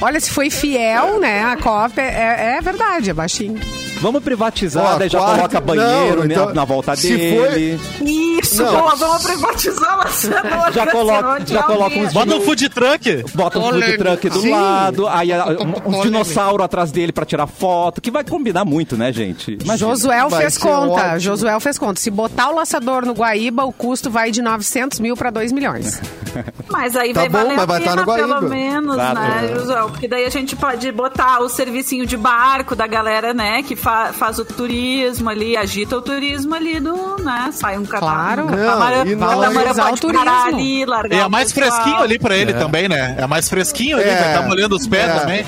[0.02, 1.44] Olha, se foi fiel, né?
[1.44, 3.60] A cópia é, é verdade, é baixinho.
[4.02, 7.80] Vamos privatizar, Ó, daí já coloca banheiro Não, né, então, na volta se dele.
[8.02, 8.72] Isso, Não.
[8.82, 10.72] boa, vamos privatizar a.
[10.72, 13.26] Já coloca- já coloca uns Bota um food truck.
[13.34, 14.52] Bota um food truck do Sim.
[14.52, 19.12] lado, aí um, um dinossauro atrás dele pra tirar foto, que vai combinar muito, né,
[19.12, 19.58] gente?
[19.64, 19.78] Imagina.
[19.92, 20.92] Josuel Vai fez conta.
[21.04, 21.20] ótimo.
[21.20, 22.00] Josuel fez conta.
[22.00, 26.00] Se botar o laçador no Guaíba, o custo vai de 900 mil para 2 milhões.
[26.70, 28.28] Mas aí Tá vai bom, valer mas a vai tá pena, no Guaíba.
[28.40, 29.20] pelo menos, Exato.
[29.22, 29.90] né, Josuel?
[29.90, 34.12] Porque daí a gente pode botar o servicinho de barco da galera, né, que fa-
[34.14, 38.46] faz o turismo ali, agita o turismo ali do, né, sai um cata- Claro.
[38.46, 40.60] um catamarã, Não, catamarã Valorizar pode o parar turismo.
[40.60, 41.72] ali, largar E é mais pessoal.
[41.72, 43.16] fresquinho ali pra ele também, né?
[43.20, 44.16] É mais fresquinho ali, É.
[44.16, 45.20] vai estar molhando os pés É.
[45.20, 45.46] também.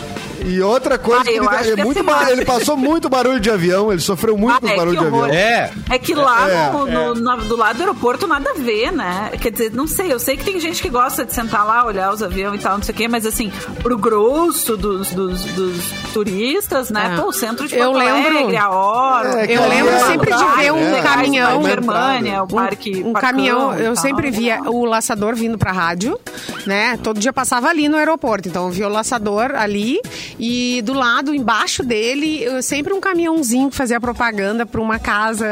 [0.48, 2.78] E outra coisa, Ah, que eu ele, acho que é muito ser bar- ele passou
[2.78, 5.26] muito barulho de avião, ele sofreu muito Ah, com é, barulho de avião.
[5.28, 5.72] É.
[5.90, 9.32] É que lá É, no- no- na- do lado do aeroporto nada a ver, né?
[9.42, 12.12] Quer dizer, não sei, eu sei que tem gente que gosta de sentar lá, olhar
[12.14, 13.52] os aviões e tal, não sei o quê, mas assim,
[13.84, 15.84] pro grosso dos, dos, dos
[16.14, 17.12] turistas, né?
[17.14, 17.22] É.
[17.22, 19.46] Pô, o centro de Eu Porto lembro- Alegre, a Hora.
[19.46, 21.02] É, Eu lembro é sempre de ver um né?
[21.02, 23.04] caminhão- Germânia, o Um- parque.
[23.04, 24.02] um Parcão caminhão, eu tal.
[24.04, 26.20] sempre via o laçador vindo pra rádio,
[26.66, 26.98] né?
[27.04, 28.48] Todo dia passava ali no aeroporto.
[28.48, 30.00] Então eu via o laçador ali
[30.40, 35.46] e do lado, embaixo dele, sempre um caminhãozinho que fazia propaganda pra uma casa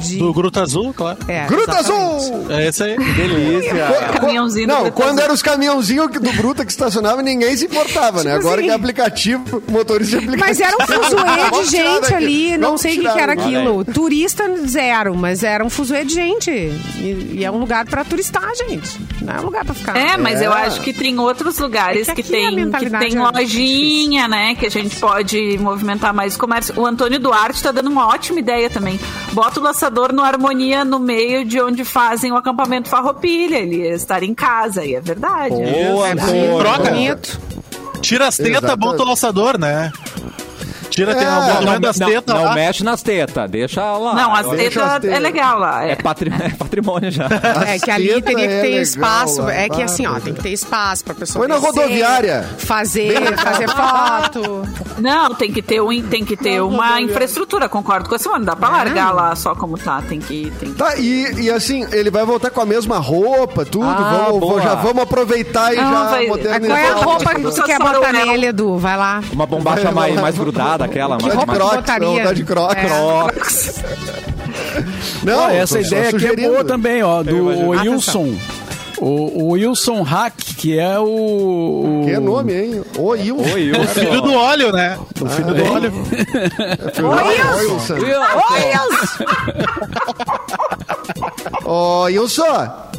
[0.00, 0.18] de.
[0.18, 1.18] Do Gruta Azul, claro.
[1.28, 2.24] É, Gruta exatamente.
[2.24, 2.46] Azul!
[2.50, 2.96] É esse aí.
[2.96, 3.74] Delícia.
[4.20, 5.24] Caminhãozinho do Não, Gruta quando Azul.
[5.24, 8.32] eram os caminhãozinhos do Bruta que estacionava, ninguém se importava, né?
[8.32, 8.64] Tipo Agora assim.
[8.66, 10.46] que é aplicativo, motorista de aplicativo.
[10.48, 13.84] Mas era um fuzuê de gente ali, não sei o que, que era aquilo.
[13.84, 16.50] Turista zero, mas era um fuzuê de gente.
[16.50, 19.00] E, e é um lugar pra turistar, gente.
[19.20, 19.96] Não é um lugar pra ficar.
[19.96, 20.46] É, mas É.
[20.46, 24.54] eu acho que tem outros lugares É que que, tem, que tem é lojinha, né?
[24.54, 26.80] Que a gente pode movimentar mais o comércio.
[26.80, 28.98] O Antônio Duarte tá dando uma ótima ideia também.
[29.32, 33.58] Bota o laçador no Harmonia no meio de onde fazem o acampamento Farroupilha.
[33.58, 35.54] Ele estar em casa, e é verdade.
[35.54, 36.14] Boa, É
[36.58, 36.90] Troca.
[38.00, 39.92] Tira as tetas, bota o laçador, né?
[40.92, 42.54] Tira tem É, uma Não, não, das não, tetas não lá.
[42.54, 44.14] mexe nas tetas, deixa lá.
[44.14, 45.84] Não, as tetas as é legal lá.
[45.86, 45.92] É, É.
[46.46, 47.26] é patrimônio já.
[47.66, 49.42] É que ali teria que é ter legal, espaço.
[49.42, 49.52] lá.
[49.54, 51.46] É que assim, ó, tem que ter espaço pra pessoa.
[51.46, 52.44] Põe na rodoviária.
[52.58, 54.62] Fazer, fazer foto.
[54.98, 58.40] Não, tem que ter, um, tem que ter uma infraestrutura, concordo com a Simone.
[58.40, 60.02] Não dá pra largar lá só como tá.
[60.02, 60.52] Tem que.
[60.58, 60.78] Tem que...
[60.78, 63.84] Tá, e, e assim, ele vai voltar com a mesma roupa, tudo.
[63.86, 64.60] Ah, vamos, boa.
[64.62, 66.76] já vamos aproveitar e Não, já vai- modernizar.
[66.78, 68.76] Qual é a roupa que tu quer botar nele, Edu?
[68.78, 69.22] Vai lá.
[69.32, 71.16] Uma bombacha mais, mais grudada, aquela.
[71.18, 72.06] Que roupa tu Crocs, botaria?
[72.08, 72.76] vamos dar de Crocs.
[72.76, 72.84] É.
[72.86, 73.82] Crocs.
[75.24, 77.68] Não, essa ideia aqui é boa também, ó, do.
[77.68, 78.34] Wilson.
[78.98, 81.02] O, o Wilson Hack, que é o.
[81.04, 82.84] o- Que é nome, hein?
[82.96, 83.52] O Wilson.
[83.52, 84.96] Oi, O filho do óleo, né?
[85.20, 85.92] O filho do óleo.
[87.02, 87.94] Oi, Wilson.
[87.94, 88.04] Ô,
[88.84, 89.24] Wilson.
[91.64, 92.91] O Wilson.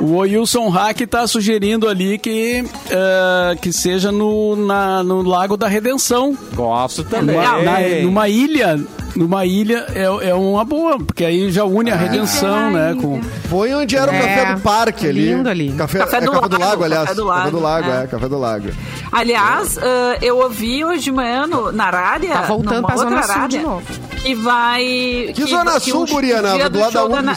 [0.00, 5.68] O Wilson Hack está sugerindo ali que, eh, que seja no, na- no Lago da
[5.68, 6.36] Redenção.
[6.54, 7.36] Gosto também.
[7.36, 8.78] Numa, na- numa ilha.
[9.14, 12.94] Numa ilha é, é uma boa, porque aí já une a redenção, né?
[13.00, 13.18] Com,
[13.48, 15.28] Foi onde era o É, café do parque ali.
[15.34, 15.72] lindo ali.
[15.72, 17.02] Café, Café é do café do Lago, lago, aliás.
[17.08, 18.04] Café do Café do Lago, lago, é.
[18.04, 18.06] é.
[18.08, 18.68] Café do lago.
[19.10, 22.28] Aliás, ah, eu ouvi hoje de manhã no, na rádio.
[22.28, 23.82] Tá voltando pra Zona Sul de novo.
[24.26, 25.32] Que vai.
[25.32, 26.68] Que Zona Sul, o Buriana?
[26.68, 27.36] Do lado da show Na...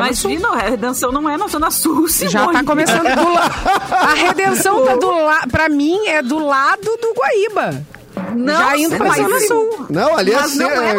[0.00, 0.30] Mas, Sul.
[0.32, 2.32] Vino, a redenção não é na Zona Sul, Simone.
[2.32, 3.46] Já tá começando do la...
[4.10, 5.48] A redenção tá do lado.
[5.48, 7.86] Pra mim, é do lado do Guaíba.
[8.34, 9.86] Não, Já indo pra Zona Sul.
[9.90, 10.98] Não, ali é, não é é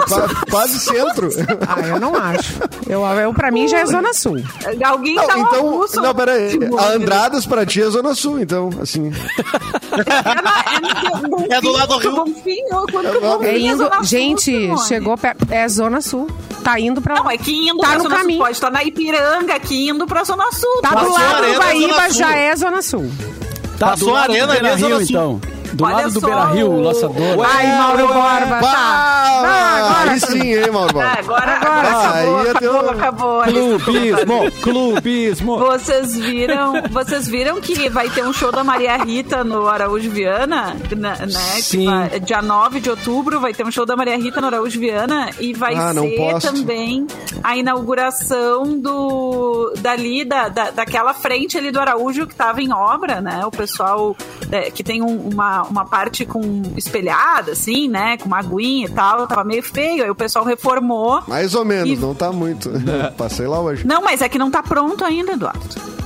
[0.50, 1.30] quase centro.
[1.68, 2.54] Ah, eu não acho.
[2.88, 4.38] Eu, eu, pra mim já é Zona Sul.
[4.86, 6.58] Alguém Não, um então, avulso, não, peraí.
[6.78, 9.12] A Andradas pra ti é Zona Sul, então, assim.
[9.92, 12.16] É, na- é É do lado do Rio.
[12.26, 13.84] Bonfim, ou quando que o Bonfim É é indo.
[13.94, 15.48] Sul, Gente, chegou perto.
[15.52, 16.30] É Zona Sul.
[16.64, 17.16] Tá indo pra.
[17.16, 18.38] Não, é que indo Tá pra no Zona caminho.
[18.38, 18.46] Sul.
[18.46, 20.82] Pode estar na Ipiranga, aqui indo pra Zona Sul.
[20.82, 22.12] Tá do Passou lado do Guaíba, Sul.
[22.14, 23.12] já é Zona Sul.
[23.80, 25.02] tá Passou do a lado arena do ali, Rio, Sul.
[25.02, 25.42] então.
[25.74, 27.46] Do Olha lado do Beira Rio, o- o laçador.
[27.46, 28.60] Ai, Mauro Borba.
[28.60, 28.62] Tá.
[28.62, 31.00] Bah, Ah, agora aí sim, hein, Mauro?
[31.00, 33.44] Ah, agora, agora Ah, acabou, aí acabou, um- acabou.
[33.44, 35.58] Clubismo, clubismo.
[35.60, 40.76] Vocês viram, vocês viram que vai ter um show da Maria Rita no Araújo Viana,
[40.96, 41.18] né?
[41.20, 41.86] né, que Sim.
[41.86, 45.30] vai- dia 9 de outubro vai ter um show da Maria Rita no Araújo Viana
[45.40, 46.48] e vai Ah, não ser posso.
[46.54, 47.06] também
[47.44, 53.22] a inauguração do dali da, da, daquela frente ali do Araújo que estava em obra,
[53.22, 53.46] né?
[53.46, 54.16] O pessoal
[54.52, 58.18] é, que tem um- uma, uma parte com espelhada, assim, né?
[58.18, 60.04] Com uma aguinha e tal, tava meio feio.
[60.04, 61.22] Aí o pessoal reformou.
[61.28, 62.70] Mais ou menos, E- não tá muito.
[63.18, 63.86] Passei lá hoje.
[63.86, 65.60] Não, mas é que não tá pronto ainda, Eduardo.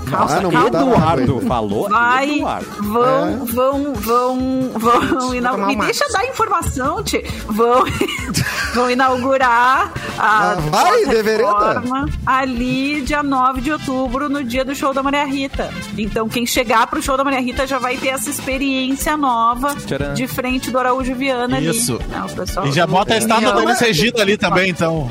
[0.10, 1.88] Nossa, Ah, não nada Eduardo falou.
[1.88, 2.66] Vai, Eduardo.
[2.84, 5.70] vão, vão, vão, vão inaugurar.
[5.70, 7.24] Me deixa dar informação, Tchê.
[7.46, 7.86] Vão,
[8.76, 14.94] vão inaugurar a Ah, vai, reforma ali dia 9 de outubro, no dia do show
[14.94, 15.74] da Maria Rita.
[15.98, 19.41] Então, quem chegar pro show da Maria Rita já vai ter essa experiência nova
[19.86, 20.14] Tcharam.
[20.14, 21.96] de frente do Araújo Viana Isso.
[21.96, 22.06] ali.
[22.12, 23.70] Não, o pessoal E já do- bota a estátua da União.
[23.70, 25.10] Elis Regina ali também, então.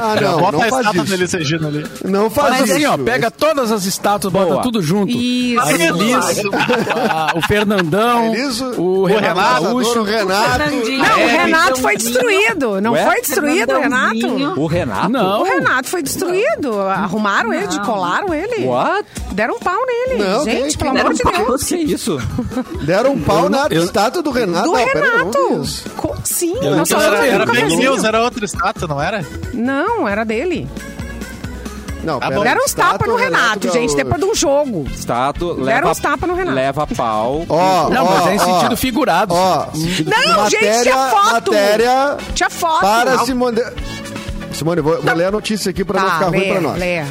[0.00, 1.14] Ah, não, bota não a estátua da isso.
[1.14, 1.86] Elis Regina ali.
[2.04, 2.72] Não faz Mas isso.
[2.74, 4.62] assim, ó, pega todas as estátuas, bota Boa.
[4.62, 5.10] tudo junto.
[5.12, 5.60] Isso.
[5.60, 6.44] A Elis,
[7.00, 10.50] a- o Fernandão, Elis, o o Renato o Renato.
[10.58, 10.98] Fernandinho.
[11.02, 12.80] Não, o Renato foi destruído.
[12.80, 13.04] Não Ué?
[13.06, 14.26] foi destruído, o Renato?
[14.60, 15.08] O Renato?
[15.08, 15.40] Não.
[15.40, 16.80] O Renato foi destruído.
[16.80, 18.66] Arrumaram ele, colaram ele.
[18.66, 19.06] What?
[19.32, 20.22] Deram um pau nele.
[20.22, 21.22] Não, Gente, pelo amor de?
[21.22, 21.64] Deus.
[21.64, 22.18] Que isso?
[22.82, 24.64] Deram um pau na eu- estátua do Renato.
[24.68, 25.62] Do Não, não vi Renato.
[25.96, 27.78] Co- Sim, Eu não falamos Era, era cafezinho.
[27.80, 29.24] news, era outra estátua, não era?
[29.52, 30.68] Não, era dele.
[32.02, 33.96] Não, Tá Deram uns tapas no Renato, gente, Gaúcho.
[33.96, 34.84] depois de um jogo.
[34.94, 36.54] Estátua, Deram leva, uns tapas no Renato.
[36.56, 37.44] leva pau.
[37.50, 39.34] Ó, Não, ó, mas é em sentido figurado.
[39.34, 41.52] Ó, Não, gente, tinha foto.
[41.52, 42.80] Matéria Tinha foto.
[42.80, 43.60] para Simone...
[44.52, 46.78] Simone, vou, vou ler a notícia aqui pra não Tá, ficar ruim lê, pra nós.
[46.78, 47.04] lê.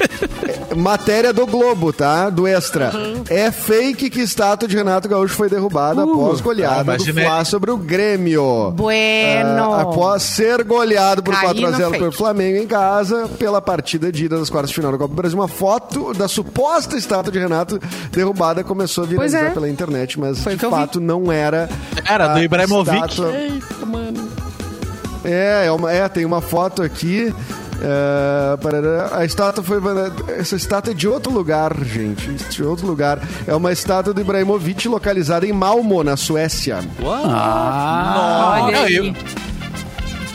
[0.76, 2.28] Matéria do Globo, tá?
[2.28, 2.90] Do Extra.
[2.94, 3.24] Uhum.
[3.30, 7.04] É fake que estátua de Renato Gaúcho foi derrubada após goleada ah, do.
[7.04, 8.72] Fla sobre o Grêmio.
[8.72, 9.72] Bueno.
[9.74, 11.98] Ah, após ser goleado por Caí 4 a no 0 fake.
[12.00, 15.16] pelo Flamengo em casa, pela partida de ida das quartas de final da Copa do
[15.16, 17.80] Brasil, uma foto da suposta estátua de Renato
[18.10, 19.54] derrubada começou a viralizar Pois é.
[19.54, 21.68] pela internet, mas Foi o de fato não era.
[22.04, 22.94] Era, do Ibrahimovic.
[22.96, 23.32] estátua-
[25.24, 27.34] É, é, uma- é, tem uma foto aqui.
[28.62, 29.10] Parará.
[29.16, 29.78] a estátua foi.
[30.38, 32.28] Essa estátua é de outro lugar, gente.
[32.50, 33.20] De outro lugar.
[33.46, 36.78] É uma estátua do Ibrahimovic localizada em Malmo, na Suécia.
[37.04, 39.16] Ah, Olha Não, aí.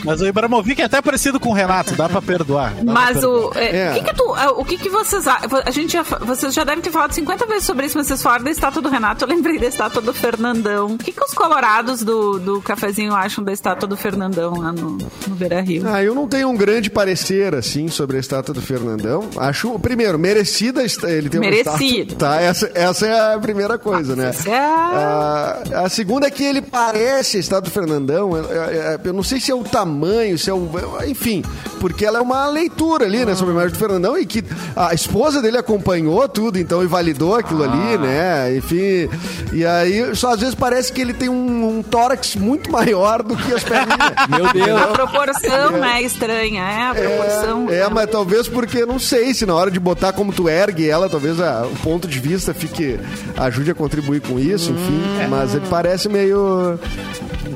[0.04, 2.74] Eu- Mas o Ibrahimovic é até parecido com o Renato, dá pra perdoar.
[2.82, 3.62] dá Mas pra o, perdoar.
[3.62, 3.90] é, É.
[3.90, 6.82] o que que tu, é, o que que vocês, a gente já, vocês já devem
[6.82, 9.58] ter falado 50 vezes sobre isso, mas vocês falaram da estátua do Renato, eu lembrei
[9.58, 10.86] da estátua do Fernandão.
[10.94, 14.98] O que que os colorados do, do cafezinho acham da estátua do Fernandão lá no,
[15.28, 15.84] no Beira-Rio?
[15.86, 19.28] Ah, eu não tenho um grande parecer, assim, sobre a estátua do Fernandão.
[19.36, 22.12] Acho, primeiro, merecida ele tem uma Merecido.
[22.12, 22.16] estátua.
[22.18, 24.32] Tá, essa, essa é a primeira coisa, né?
[24.46, 28.30] É Ah, a segunda é que ele parece a estátua do Fernandão.
[28.36, 29.91] É- é- é- Eu não sei se é o tamanho,
[30.38, 30.68] se é o.
[31.06, 31.42] Enfim,
[31.80, 34.44] porque ela é uma leitura ali, né, sobre a imagem do Fernandão e que
[34.76, 38.56] a esposa dele acompanhou tudo, então, e validou aquilo ali, né?
[38.56, 39.08] Enfim.
[39.52, 43.36] E aí, só às vezes parece que ele tem um, um tórax muito maior do
[43.36, 43.92] que as perninhas.
[44.28, 44.92] Meu A Deus.
[44.92, 47.66] proporção né, estranha, é a proporção.
[47.70, 50.88] É, é, mas talvez porque, não sei, se na hora de botar como tu ergue
[50.88, 52.98] ela, talvez a- o ponto de vista fique,
[53.36, 55.02] ajude a contribuir com isso, enfim.
[55.28, 56.78] Mas ele parece meio...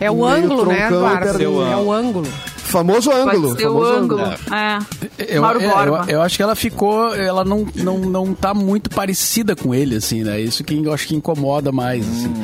[0.01, 1.39] É o ângulo, né, Eduardo?
[1.39, 1.73] perninha.
[1.73, 2.27] É o ângulo.
[2.67, 3.49] Famoso ângulo.
[3.51, 4.23] Pode ser o famoso ângulo.
[4.23, 4.79] É.
[5.37, 6.05] Eu, Mauro é, Borba.
[6.09, 9.95] eu, eu acho que ela ficou, ela não, não, não tá muito parecida com ele,
[9.97, 10.41] assim, né?
[10.41, 12.35] Isso que eu acho que incomoda mais, assim.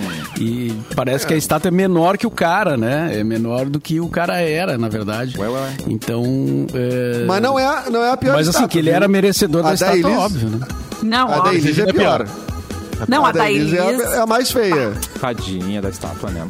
[0.40, 3.10] E parece que a estátua é menor que o cara, né?
[3.18, 5.36] É menor do que o cara era, na verdade.
[5.38, 5.70] Ué, ué, ué.
[5.88, 6.24] Então.
[6.72, 8.96] é, Mas não é, não é a pior Mas assim, estátua, que ele viu?
[8.96, 10.60] era merecedor A da estátua, Elis- óbvio, né?
[11.02, 11.58] Não, A da óbvio.
[11.58, 12.28] Elis é é pior.
[13.08, 14.00] Não, a da Elis Elis.
[14.00, 14.92] é a, é a mais feia.
[15.20, 16.48] Tadinha da estátua mesmo.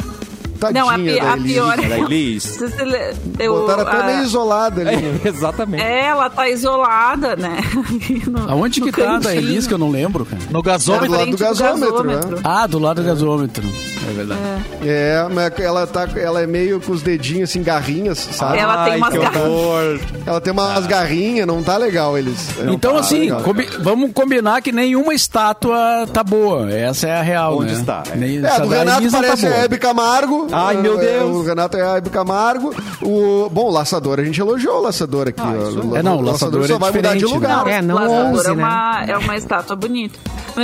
[0.63, 1.53] Tadinha Não, a, pi- da a Elis.
[1.53, 2.01] pior Da é.
[2.01, 2.45] Elis.
[2.57, 4.97] Você le- eu- Botaram até a- meio isolada ali.
[4.97, 5.21] né?
[5.25, 5.83] Exatamente.
[5.83, 7.59] É, ela tá isolada, né?
[8.27, 9.33] No- Aonde que tá da cantinho.
[9.39, 10.41] Elis que eu não lembro, cara?
[10.51, 11.07] No É gasômetro.
[11.09, 12.15] do lado do frente do gasômetro, né?
[12.15, 12.41] gasômetro.
[12.45, 13.69] Ah, do lado do gasômetro.
[14.09, 14.41] É verdade.
[14.85, 18.59] É, mas ela, tá, ela é meio com os dedinhos assim, garrinhas, sabe?
[18.59, 20.01] Ela tem Ai, umas horror.
[20.27, 22.49] Ela tem umas garrinhas, não tá legal eles.
[22.59, 23.43] Não Então, tá assim, legal.
[23.43, 26.71] combi- vamos combinar que nenhuma estátua tá boa.
[26.73, 27.81] Essa é a real, Onde né?
[27.81, 28.03] está?
[28.13, 28.17] É.
[28.17, 29.65] Nem, É, do da Renato Elis não parece tá a boa.
[29.65, 30.47] Hebe Camargo.
[30.53, 31.37] Ai, meu É, Deus.
[31.37, 32.75] O Renato é a Hebe Camargo.
[33.03, 35.41] O, bom, o Laçador, a gente elogiou o Laçador aqui.
[35.43, 35.99] Ah, isso é.
[35.99, 37.65] É, não, o Laçador só é vai mudar de diferente, lugar.
[37.65, 37.73] né?
[37.75, 40.19] É, não Laçador 11, é uma, é uma estátua bonita.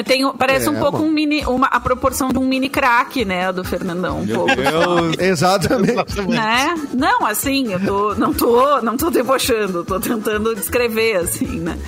[0.04, 1.04] Tem, parece É, um pouco bom.
[1.04, 4.18] um mini, uma, a proporção de um mini crack, né, do Fernandão.
[4.20, 4.54] Um Meu pouco.
[4.54, 5.16] Deus.
[5.18, 6.20] Exatamente.
[6.28, 6.74] Né?
[6.92, 11.78] Não, assim, eu tô, não tô, não tô debochando, tô tentando descrever, assim, né?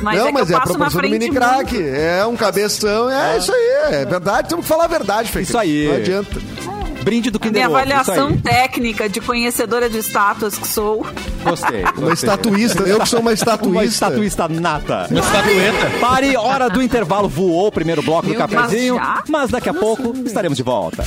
[0.00, 1.74] Mas não, é que mas eu é a proporção do mini crack.
[1.74, 1.94] muito.
[1.94, 3.08] É um cabeção.
[3.08, 3.68] É isso aí.
[3.92, 4.48] É verdade.
[4.48, 5.42] Temos que falar a verdade, Fê.
[5.42, 5.86] Isso aí.
[5.86, 6.40] Não adianta.
[7.02, 7.76] Brinde do A minha Kinder Ovo.
[7.76, 11.06] Avaliação técnica de conhecedora de estátuas que sou.
[11.42, 11.82] Gostei.
[11.82, 12.12] Uma gostei.
[12.12, 12.82] estatuísta.
[12.84, 13.62] Eu que sou uma estatuísta.
[13.72, 15.06] Uma estatuísta nata.
[15.10, 15.90] Uma estatueta.
[16.00, 17.28] Pare, hora do intervalo.
[17.28, 18.94] Voou o primeiro bloco do Meu Deus, cafezinho.
[18.96, 19.22] já?
[19.28, 21.02] Mas daqui a pouco estaremos de volta.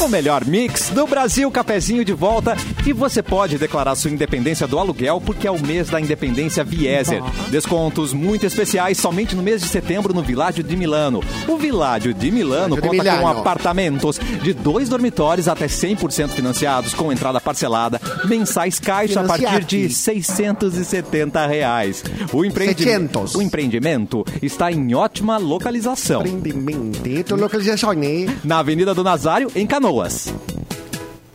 [0.00, 2.56] O melhor mix do Brasil, cafezinho de volta.
[2.86, 7.20] E você pode declarar sua independência do aluguel porque é o mês da independência Vieser.
[7.50, 11.20] Descontos muito especiais somente no mês de setembro no Világio de Milano.
[11.48, 16.94] O Világio de Milano Világio de conta com apartamentos de dois dormitórios até 100% financiados
[16.94, 22.04] com entrada parcelada, mensais caixa a partir de 670 reais.
[22.32, 23.34] O, empreendi- 600.
[23.34, 26.24] o empreendimento está em ótima localização.
[26.24, 28.26] Empreendimento, localização, né?
[28.44, 30.32] Na Avenida do Nazário, em Canoas.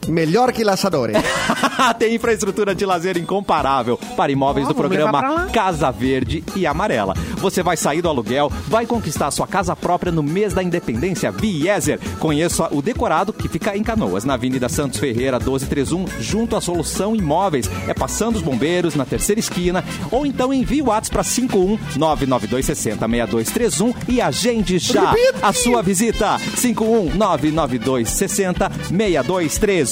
[0.08, 1.18] Melhor que laçadores.
[2.00, 5.48] Tem infraestrutura de lazer incomparável para imóveis do pra programa.
[5.52, 7.14] Casa Verde e Amarela.
[7.38, 12.00] Você vai sair do aluguel, vai conquistar sua casa própria no mês da independência Vieser.
[12.20, 17.16] Conheça o decorado que fica em Canoas, na Avenida Santos Ferreira 1231, junto à Solução
[17.16, 17.70] Imóveis.
[17.88, 23.08] É passando os bombeiros na terceira esquina ou então envie o WhatsApp para 51 99260
[23.08, 26.38] 6231 e agende já a sua visita.
[26.40, 27.16] 51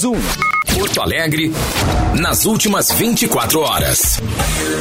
[0.00, 0.50] 6231.
[0.74, 1.52] Porto Alegre,
[2.20, 4.20] nas últimas 24 horas.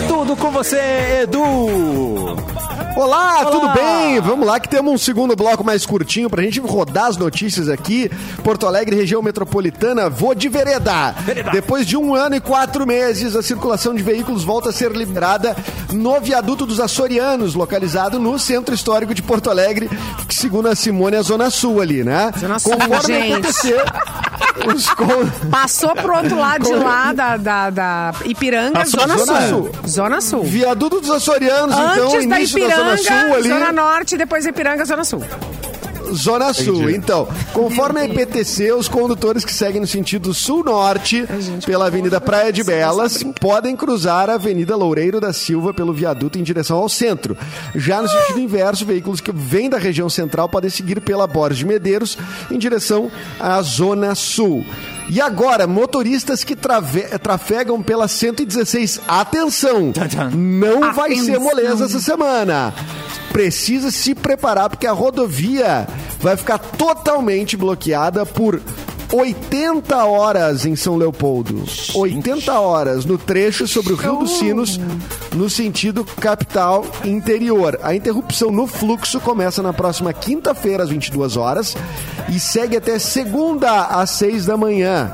[0.08, 2.38] Tudo com você, Edu!
[2.95, 4.19] Olá, tudo bem?
[4.19, 8.12] Vamos lá que temos um segundo bloco mais curtinho pra gente rodar as notícias aqui.
[8.43, 11.15] Porto Alegre, região metropolitana, vou de vereda.
[11.52, 15.56] Depois de um ano e quatro meses, a circulação de veículos volta a ser liberada
[15.93, 19.89] no viaduto dos Açorianos, localizado no centro histórico de Porto Alegre,
[20.28, 22.32] que segundo a Simone é a Zona Sul ali, né?
[22.38, 23.34] Zona Sul, Conforme gente.
[23.34, 23.84] acontecer,
[24.97, 29.71] con- Passou pro outro lado de lá da, da, da Ipiranga, Zona, Zona Sul.
[29.88, 30.43] Zona Sul.
[30.43, 33.50] Viaduto dos Açorianos, então, Antes da início da Ipiranga, Zona Sul ali.
[33.50, 35.24] Zona Norte, depois Ipiranga, Zona Sul.
[36.13, 37.28] Zona Sul, então.
[37.54, 41.26] Conforme a IPTC, os condutores que seguem no sentido sul-norte,
[41.65, 46.44] pela Avenida Praia de Belas, podem cruzar a Avenida Loureiro da Silva pelo viaduto em
[46.44, 47.38] direção ao centro.
[47.76, 51.65] Já no sentido inverso, veículos que vêm da região central podem seguir pela Borges de
[51.65, 52.18] Medeiros
[52.50, 54.65] em direção à Zona Sul.
[55.10, 59.91] E agora, motoristas que trave- trafegam pela 116, atenção!
[60.36, 61.41] Não vai ser Atenção.
[61.43, 62.74] moleza essa semana.
[63.32, 65.88] Precisa se preparar porque a rodovia
[66.19, 68.62] vai ficar totalmente bloqueada por
[69.12, 71.63] 80 horas em São Leopoldo.
[71.95, 74.80] 80 horas no trecho sobre o Rio dos Sinos,
[75.34, 77.80] no sentido capital interior.
[77.82, 81.76] A interrupção no fluxo começa na próxima quinta-feira, às 22 horas,
[82.32, 85.13] e segue até segunda, às 6 da manhã.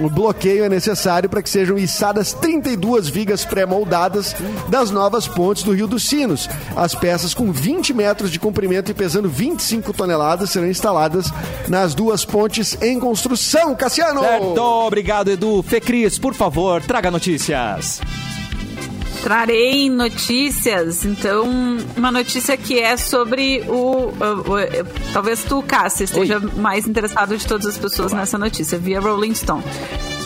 [0.00, 4.34] O bloqueio é necessário para que sejam içadas 32 vigas pré-moldadas
[4.68, 6.48] das novas pontes do Rio dos Sinos.
[6.76, 11.32] As peças com 20 metros de comprimento e pesando 25 toneladas serão instaladas
[11.68, 13.74] nas duas pontes em construção.
[13.74, 14.20] Cassiano!
[14.20, 15.62] Certo, obrigado, Edu.
[15.62, 18.00] Fê Cris, por favor, traga notícias.
[19.22, 21.48] Trarei notícias, então,
[21.96, 24.12] uma notícia que é sobre o.
[25.12, 29.62] talvez tu, Cássia, esteja mais interessado de todas as pessoas nessa notícia, via Rolling Stone.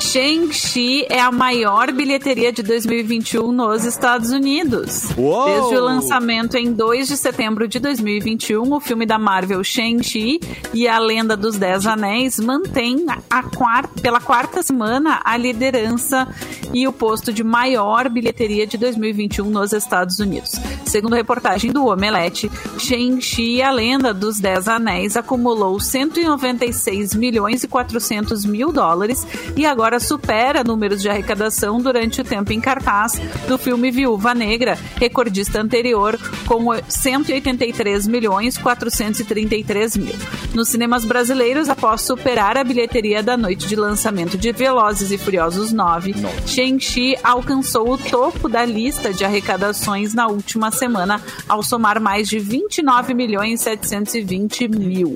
[0.01, 5.09] Shang-Chi é a maior bilheteria de 2021 nos Estados Unidos.
[5.17, 5.45] Uou!
[5.47, 10.41] Desde o lançamento em 2 de setembro de 2021, o filme da Marvel Shang-Chi
[10.73, 16.29] e a Lenda dos Dez Anéis mantém a quar- pela quarta semana a liderança
[16.73, 20.53] e o posto de maior bilheteria de 2021 nos Estados Unidos.
[20.85, 27.65] Segundo a reportagem do Omelete, Shang-Chi e a Lenda dos Dez Anéis acumulou 196 milhões
[27.65, 33.21] e 400 mil dólares e agora supera números de arrecadação durante o tempo em cartaz
[33.47, 40.15] do filme Viúva Negra, recordista anterior, com 183 milhões 433 mil.
[40.55, 45.73] Nos cinemas brasileiros, após superar a bilheteria da noite de lançamento de Velozes e Furiosos
[45.73, 46.15] 9,
[46.47, 52.39] Shang-Chi alcançou o topo da lista de arrecadações na última semana, ao somar mais de
[52.39, 55.15] 29 milhões 720 mil.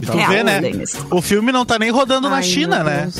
[0.00, 0.60] E tu Real, vê, né?
[0.60, 0.96] Denis.
[1.10, 3.10] O filme não tá nem rodando na Ai, China, meu né?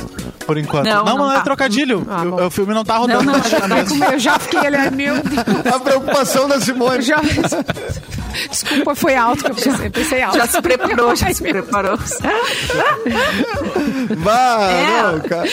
[0.47, 0.87] Por enquanto.
[0.87, 1.41] Não, Não, não, não é tá.
[1.43, 2.07] trocadilho.
[2.11, 2.47] Ah, O- bom.
[2.47, 4.05] o, filme não tá rodando Não, não, China mesmo.
[4.05, 5.75] Eu já fiquei ali, meu Deus.
[5.75, 7.03] A preocupação da Eu Simone.
[7.03, 7.21] já...
[8.51, 9.91] Desculpa, foi alto que eu pensei.
[9.91, 10.37] Pensei alto.
[10.39, 11.97] Já se preparou, já se preparou.
[14.17, 15.03] Vá, É.
[15.03, 15.49] não, cara.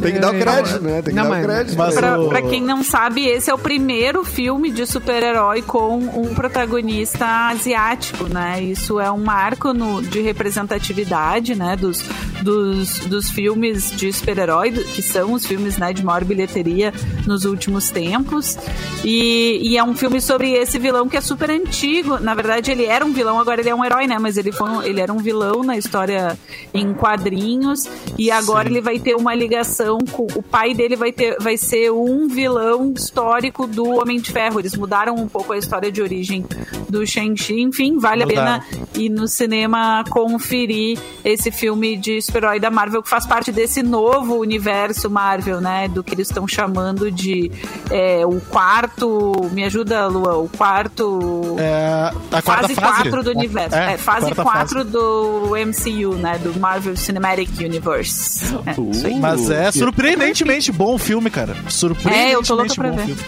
[0.00, 1.02] Tem que dar o crédito, né?
[1.02, 1.76] Tem que Não, dar o crédito.
[1.78, 5.96] mas- Pra, o- pra quem não sabe, esse é o primeiro filme de super-herói com
[5.98, 8.60] um protagonista asiático, né?
[8.62, 11.76] Isso é um marco no- de representatividade, né?
[11.76, 12.02] Dos,
[12.42, 16.92] dos, dos filmes de super-herói, que são os filmes né, de maior bilheteria
[17.26, 18.58] nos últimos tempos.
[19.04, 22.18] E, e é um filme sobre esse vilão que é super antigo.
[22.18, 24.18] Na verdade, ele era um vilão, agora ele é um herói, né?
[24.18, 26.36] Mas ele, foi um- ele era um vilão na história
[26.72, 27.88] em quadrinhos.
[28.18, 30.26] E agora ele vai ter uma ligação com.
[30.34, 34.58] O pai dele vai, ter, vai ser um vilão histórico do Homem de Ferro.
[34.58, 36.44] Eles mudaram um pouco a história de origem
[36.88, 37.60] do Shang-Chi.
[37.60, 38.54] Enfim, vale Mudaram.
[38.54, 43.52] a pena ir no cinema conferir esse filme de super-herói da Marvel que faz parte
[43.52, 45.88] desse novo universo Marvel, né?
[45.88, 47.50] Do que eles estão chamando de
[47.90, 49.32] é, o quarto.
[49.52, 51.56] Me ajuda, Lua, o quarto.
[51.58, 53.02] É, a fase fase.
[53.10, 53.76] 4 do universo.
[53.76, 54.90] É, fase quarta 4 fase.
[54.90, 56.38] do MCU, né?
[56.38, 58.54] Do Marvel Cinematic Universe.
[58.66, 59.18] É, aí.
[59.20, 61.54] Mas é surpreendentemente bom o filme, cara.
[61.68, 63.04] Surpreendentemente É, eu tô louca pra bom ver.
[63.06, 63.20] filme.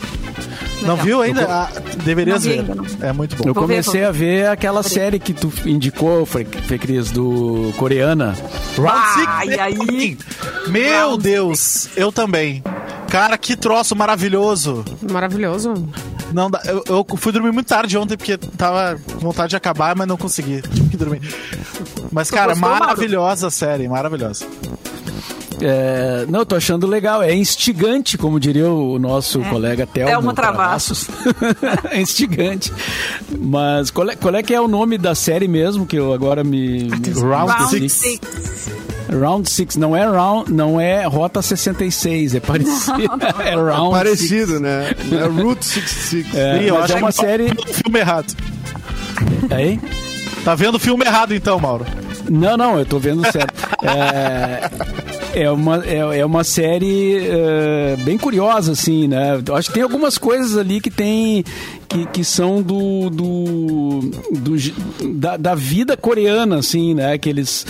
[0.82, 1.46] Não viu ainda?
[1.48, 1.68] Ah,
[2.04, 2.70] deverias Não vi ver.
[2.70, 3.06] ainda.
[3.06, 3.44] É muito bom.
[3.48, 6.44] Eu comecei a ver aquela série que tu indicou, Fê
[6.78, 8.36] Cris, do coreana.
[8.86, 10.18] Ai, Six, aí.
[10.68, 12.62] Meu Round Deus, eu também.
[13.08, 14.84] Cara, que troço maravilhoso.
[15.10, 15.74] Maravilhoso.
[16.32, 19.94] Não, dá- eu, eu fui dormir muito tarde ontem porque tava com vontade de acabar,
[19.94, 20.62] mas não consegui.
[20.96, 21.20] Dormir.
[22.10, 24.46] Mas, cara, gostou, maravilhosa a série, maravilhosa.
[25.60, 27.22] É, não, eu tô achando legal.
[27.22, 30.10] É instigante, como diria o nosso colega Thelmo.
[30.10, 31.06] Thelmo Travassos.
[31.90, 32.72] é instigante.
[33.38, 36.44] Mas qual é, qual é que é o nome da série mesmo que eu agora
[36.44, 36.84] me...
[36.84, 37.92] me Round Round Six.
[37.92, 38.75] Six.
[39.08, 39.76] Round 6.
[39.76, 43.02] Não é round, não é Rota 66, é parecido.
[43.44, 44.94] é Round Parecido, né?
[45.12, 46.34] É Route 66.
[46.34, 47.44] É, Ih, eu mas acho é uma que tá série...
[47.48, 48.30] vendo o filme errado.
[48.30, 48.56] Six.
[49.52, 49.80] Aí?
[50.44, 51.86] Tá vendo o filme errado então, Mauro?
[52.28, 53.54] Não, não, eu tô vendo certo.
[53.82, 59.40] É, é, uma, é, é uma série é, bem curiosa, assim, né?
[59.46, 61.44] Eu acho que tem algumas coisas ali que tem.
[61.88, 63.08] Que, que são do.
[63.10, 64.00] do,
[64.32, 64.56] do
[65.14, 67.16] da, da vida coreana, assim, né?
[67.16, 67.64] Que eles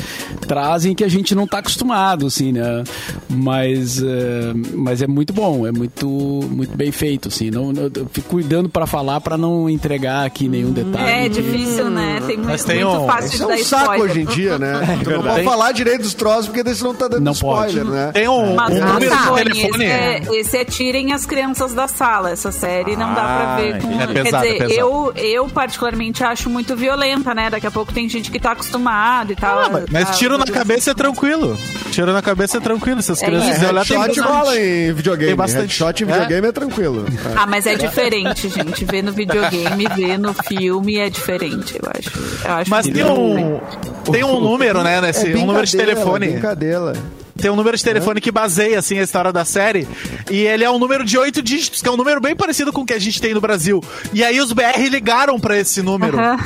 [0.48, 2.82] trazem que a gente não tá acostumado, assim, né?
[3.28, 7.50] Mas, é, mas é muito bom, é muito, muito bem feito, assim.
[7.50, 11.26] Não, eu fico cuidando pra falar pra não entregar aqui nenhum detalhe.
[11.26, 12.20] É difícil, né?
[12.26, 14.10] Tem Mas muito, tem muito um- fácil de é dar um saco spoiler.
[14.10, 14.72] hoje em dia, né?
[15.04, 15.28] tu não verdade.
[15.28, 17.90] pode falar direito dos troços, porque daí você não tá dando Não spoiler, pode.
[17.96, 18.10] né?
[18.12, 19.84] Tem um, Mas um ah, número tá, de telefone.
[19.84, 22.30] esse, é, esse é tirem as crianças da sala.
[22.30, 24.05] Essa série não dá pra ver com.
[24.10, 24.80] É Quer pesado, é dizer, pesado.
[24.80, 27.50] eu, eu particularmente acho muito violenta, né?
[27.50, 29.58] Daqui a pouco tem gente que tá acostumado e tal.
[29.58, 31.56] Ah, mas- mas tá- tiro na cabeça é tranquilo.
[31.90, 33.00] Tiro na cabeça é tranquilo.
[33.02, 34.20] Se as É crianças tem Headshot bastante.
[34.20, 35.28] rola em videogame.
[35.28, 35.82] Tem bastante.
[35.82, 37.04] Headshot em videogame é, tranquilo.
[37.36, 38.84] Ah, mas é diferente, gente.
[38.84, 42.10] Ver no videogame, ver no filme é diferente, eu acho.
[42.44, 44.10] Eu acho Mas tem um, diferente.
[44.12, 46.28] tem um número, né, nesse, é um número de telefone.
[46.28, 46.92] Brincadeira.
[47.46, 49.86] Tem um número de telefone que baseia, assim, a história da série.
[50.28, 52.80] E ele é um número de oito dígitos, que é um número bem parecido com
[52.80, 53.80] o que a gente tem no Brasil.
[54.12, 56.18] E aí os BR ligaram pra esse número.
[56.18, 56.36] Aham.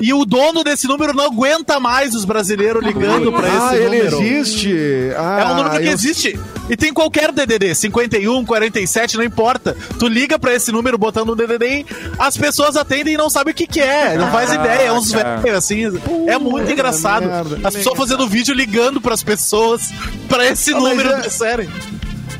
[0.00, 3.98] E o dono desse número não aguenta mais os brasileiros ligando pra Ah, esse ele
[4.04, 4.22] número.
[4.22, 4.74] existe.
[5.14, 6.40] Ah, É um número que eu- existe.
[6.70, 9.76] E tem qualquer DDD, 51, 47, não importa.
[9.98, 11.86] Tu liga pra esse número botando um DDD e
[12.18, 14.16] as pessoas atendem e não sabem o que que é.
[14.16, 14.82] Não faz ideia.
[14.88, 15.82] É uns velhos assim.
[16.28, 17.26] é muito engraçado.
[17.26, 17.58] merda.
[17.64, 19.82] As pessoas fazendo vídeo ligando pras pessoas
[20.28, 21.68] pra esse Ah, número é- da série.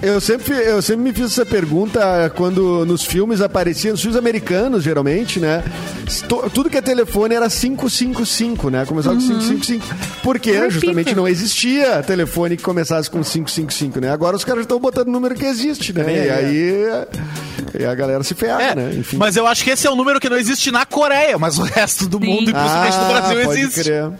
[0.03, 4.82] Eu sempre, eu sempre me fiz essa pergunta quando nos filmes aparecia, nos filmes americanos,
[4.82, 5.62] geralmente, né?
[6.55, 8.86] Tudo que é telefone era 555, né?
[8.86, 9.86] Começava com 555.
[10.22, 10.70] Porque Repeater.
[10.72, 14.11] justamente não existia telefone que começasse com 555, né?
[14.11, 16.26] Agora os caras estão botando o número que existe, né?
[16.26, 16.84] E aí
[17.78, 18.94] e a galera se ferra, É, né?
[18.98, 19.18] Enfim.
[19.18, 21.62] mas eu acho que esse é um número que não existe na Coreia, mas o
[21.62, 22.24] resto do Sim.
[22.26, 23.82] mundo, e principalmente no Brasil, Ah, pode existe.
[23.82, 24.11] crer.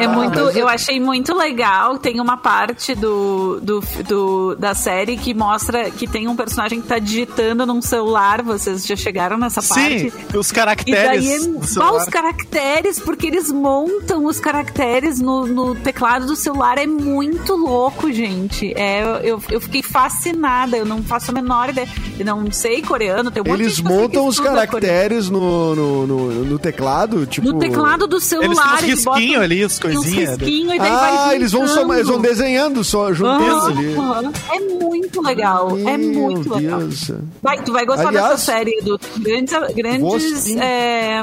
[0.00, 1.98] É muito, eu achei muito legal.
[1.98, 6.88] Tem uma parte do, do, do- da série que mostra que tem um personagem que
[6.88, 8.42] tá digitando num celular.
[8.42, 10.36] Vocês já chegaram nessa Sim, parte?
[10.36, 11.04] os E caracteres.
[11.44, 11.92] daí, bah, celular.
[11.94, 16.78] os caracteres, porque eles montam os caracteres no, no teclado do celular.
[16.78, 18.72] É muito louco, gente.
[18.76, 20.76] É, eu, eu fiquei fascinada.
[20.76, 21.88] Eu não faço a menor ideia.
[22.18, 23.30] Eu não sei coreano.
[23.30, 27.46] Tem um monte de Eles montam os caracteres no, no, no, no teclado, tipo...
[27.52, 28.44] No teclado do celular.
[28.44, 30.38] Eles têm uns risquinhos ali, as coisinhas.
[30.40, 33.94] e daí vai Ah, eles vão, só, eles vão desenhando só, juntando Aham, ali.
[33.96, 34.32] aham.
[34.52, 35.70] É muito legal.
[35.78, 36.78] é Meu muito legal.
[36.80, 37.10] Deus.
[37.42, 41.22] Vai, tu vai gostar Aliás, dessa série, do grandes, grandes, é,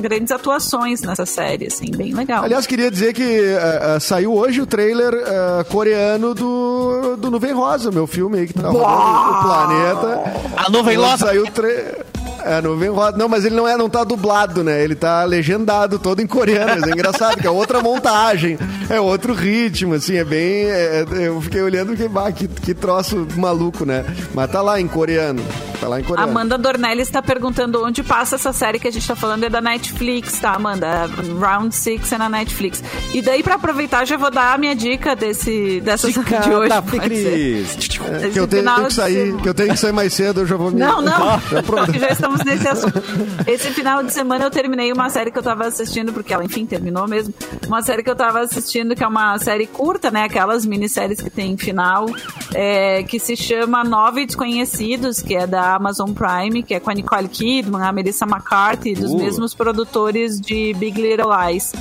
[0.00, 2.44] grandes atuações nessa série, assim, bem legal.
[2.44, 7.52] Aliás, queria dizer que eh, eh, saiu hoje o trailer eh, coreano do, do Nuvem
[7.52, 10.32] Rosa, meu filme aí que tá rodando o planeta.
[10.56, 11.26] A nuvem rosa.
[11.26, 12.07] Saiu o trailer.
[12.48, 13.16] É, Nuvem Rosa.
[13.16, 14.82] Não, mas ele não é, não tá dublado, né?
[14.82, 16.80] Ele tá legendado todo em coreano.
[16.80, 20.64] Mas é engraçado, que é outra montagem, é outro ritmo, assim, é bem.
[20.64, 24.04] é- é- eu fiquei olhando que, bah, que, que troço maluco, né?
[24.34, 25.42] Mas tá lá em coreano.
[25.80, 26.30] Tá lá em coreano.
[26.30, 29.60] Amanda Dornelli está perguntando onde passa essa série que a gente tá falando, é da
[29.60, 31.08] Netflix, tá, Amanda?
[31.38, 32.82] Round Six é na Netflix.
[33.14, 36.68] E daí, pra aproveitar, já vou dar a minha dica desse, dessa série de hoje.
[36.68, 36.82] da.
[36.82, 37.76] Cris.
[37.76, 37.88] Esse
[38.30, 40.56] que eu tenho, tenho que sair, que eu tenho que sair mais cedo, eu já
[40.56, 40.80] vou me.
[40.80, 41.38] Não, não.
[41.92, 43.02] Já já estamos nesse assunto.
[43.46, 46.66] Esse final de semana eu terminei uma série que eu tava assistindo, porque ela, enfim,
[46.66, 47.34] terminou mesmo.
[47.66, 50.24] Uma série que eu tava assistindo, que é uma série curta, né?
[50.24, 52.06] Aquelas minisséries que tem final,
[52.54, 56.94] é, que se chama Nove Desconhecidos, que é da Amazon Prime, que é com a
[56.94, 59.18] Nicole Kidman, a Melissa McCarthy, dos Uh.
[59.18, 61.72] mesmos produtores de Big Little Lies.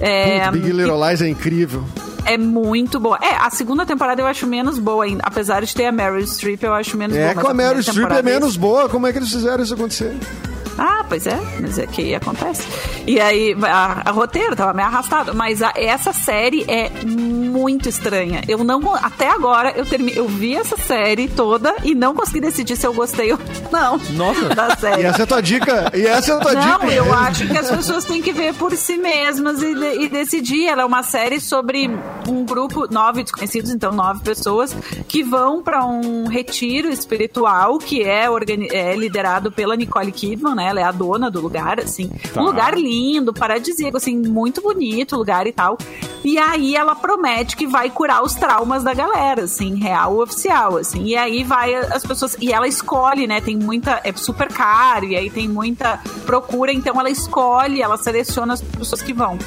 [0.00, 1.84] É, Big Little Lies é incrível.
[2.26, 3.18] É muito boa.
[3.20, 5.22] É, a segunda temporada eu acho menos boa ainda.
[5.26, 7.28] Apesar de ter a Meryl Streep, eu acho menos boa.
[7.28, 8.88] É, com a Meryl primeira Streep é temporada menos boa.
[8.88, 10.16] Como é que eles fizeram isso acontecer?
[10.78, 12.66] Ah, pois é, mas é que acontece.
[13.06, 18.42] E aí, a, a roteiro tava meio arrastado, mas a- essa série é muito estranha.
[18.48, 22.76] Eu não, até agora, eu, termi, eu vi essa série toda e não consegui decidir
[22.76, 23.38] se eu gostei ou
[23.70, 24.48] não Nossa.
[24.54, 25.02] da série.
[25.02, 25.92] E essa é a tua dica?
[25.94, 26.92] E essa é a tua Não, dica?
[26.92, 30.66] eu acho que as pessoas têm que ver por si mesmas e, de- e decidir.
[30.66, 31.90] Ela é uma série sobre
[32.28, 34.74] um grupo, nove desconhecidos, então nove pessoas,
[35.06, 38.26] que vão para um retiro espiritual que é,
[38.72, 40.63] é liderado pela Nicole Kidman, né?
[40.64, 42.10] Ela é a dona do lugar, assim.
[42.32, 42.40] Tá.
[42.40, 45.78] Um lugar lindo, paradisíaco, assim, muito bonito o lugar e tal.
[46.24, 51.04] E aí ela promete que vai curar os traumas da galera, assim, real oficial, assim.
[51.04, 52.36] E aí vai as pessoas.
[52.40, 53.40] E ela escolhe, né?
[53.40, 54.00] Tem muita.
[54.02, 59.02] É super caro, e aí tem muita procura, então ela escolhe, ela seleciona as pessoas
[59.02, 59.38] que vão.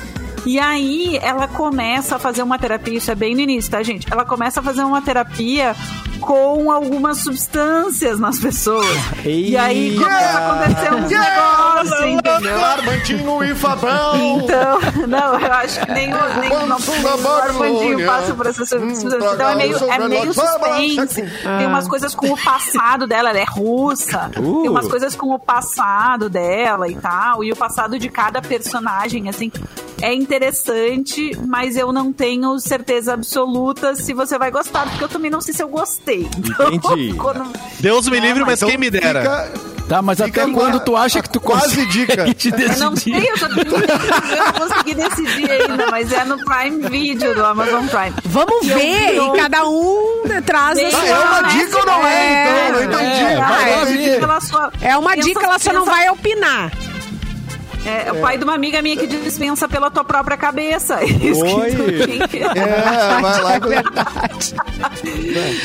[0.45, 4.07] E aí ela começa a fazer uma terapia, isso é bem no início, tá, gente?
[4.11, 5.75] Ela começa a fazer uma terapia
[6.21, 8.87] com algumas substâncias nas pessoas.
[9.25, 12.65] E aí começa a acontecer uns negócios, entendeu?
[12.65, 14.39] Armandinho e Fabão!
[14.39, 18.05] Então, não, eu acho que nem o, nem, o Armandinho Babilônia.
[18.07, 19.19] passa por essa substância.
[19.19, 21.21] Hum, Então é meio, é meio suspense.
[21.57, 24.31] Tem umas coisas com o passado dela, ela é russa.
[24.37, 24.61] Uh.
[24.61, 27.43] Tem umas coisas com o passado dela e tal.
[27.43, 29.51] E o passado de cada personagem, assim.
[30.01, 35.31] É interessante, mas eu não tenho certeza absoluta se você vai gostar, porque eu também
[35.31, 36.27] não sei se eu gostei.
[36.37, 37.13] Então, Entendi.
[37.17, 39.21] quando- Deus me livre, mas Então quem me dera.
[39.21, 42.25] fica- Tá, mas Fica até quando tu acha que tu quase dica.
[42.35, 43.21] te Eu não decidir?
[43.21, 47.45] sei, eu já tenho, eu não consegui decidir ainda, mas é no Prime Video do
[47.45, 48.13] Amazon Prime.
[48.25, 51.07] Vamos E eu ver, vi e cada um traz a Ah, sua...
[51.07, 52.13] é uma Não, dica ou não é?
[52.33, 54.09] é, Então, não entendi.
[54.09, 54.19] é.
[54.19, 56.69] Pela sua- É uma dica, ela só não vai opinar.
[57.87, 61.01] É, o pai de uma amiga minha que dispensa pela tua própria cabeça.
[61.03, 61.71] Isso que Oi.
[61.71, 63.57] tu que- É, vai lá.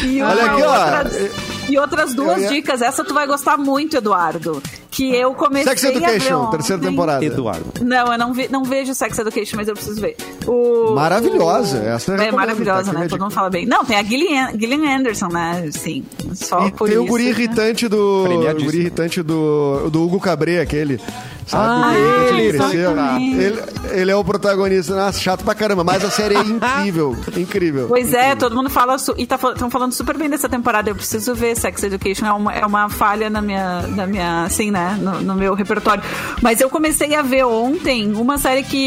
[0.04, 0.72] E, Olha aqui, ó.
[0.72, 1.30] outras,
[1.68, 2.82] e outras duas ia- dicas.
[2.82, 4.62] Essa tu vai gostar muito, Eduardo.
[4.90, 7.24] Que eu comecei Sex a ver Education, terceira temporada.
[7.24, 7.64] Eduardo.
[7.80, 10.16] Não, eu não, vi, não vejo Sex Education, mas eu preciso ver.
[10.46, 12.98] O, Maravilhosa, o- essa eu é maravilhosa, tá?
[13.00, 13.08] Né?
[13.08, 13.64] Todo mundo fala bem.
[13.64, 15.68] Não, tem a Gillian, Gillian Anderson, né?
[15.72, 16.04] Sim.
[16.34, 17.30] Só E por tem o isso, guri né?
[17.30, 18.24] irritante do.
[18.26, 21.00] O guri irritante do, do Hugo Cabré, aquele.
[21.46, 21.64] Sabe?
[21.66, 22.90] Ah, O irritante ele, que cresceu.
[22.92, 23.36] exatamente.
[23.40, 24.94] ele, ele é o protagonista.
[24.94, 25.82] Nossa, chato pra caramba.
[25.82, 27.16] Mas a série é incrível.
[27.36, 27.86] incrível.
[27.88, 30.90] Pois é, todo mundo fala e estão falando super bem dessa temporada.
[30.90, 32.26] Eu preciso ver Sex Education.
[32.26, 36.02] É uma, é uma falha na minha, na minha, assim, né, no, no meu repertório.
[36.40, 38.78] Mas eu comecei a ver ontem uma série que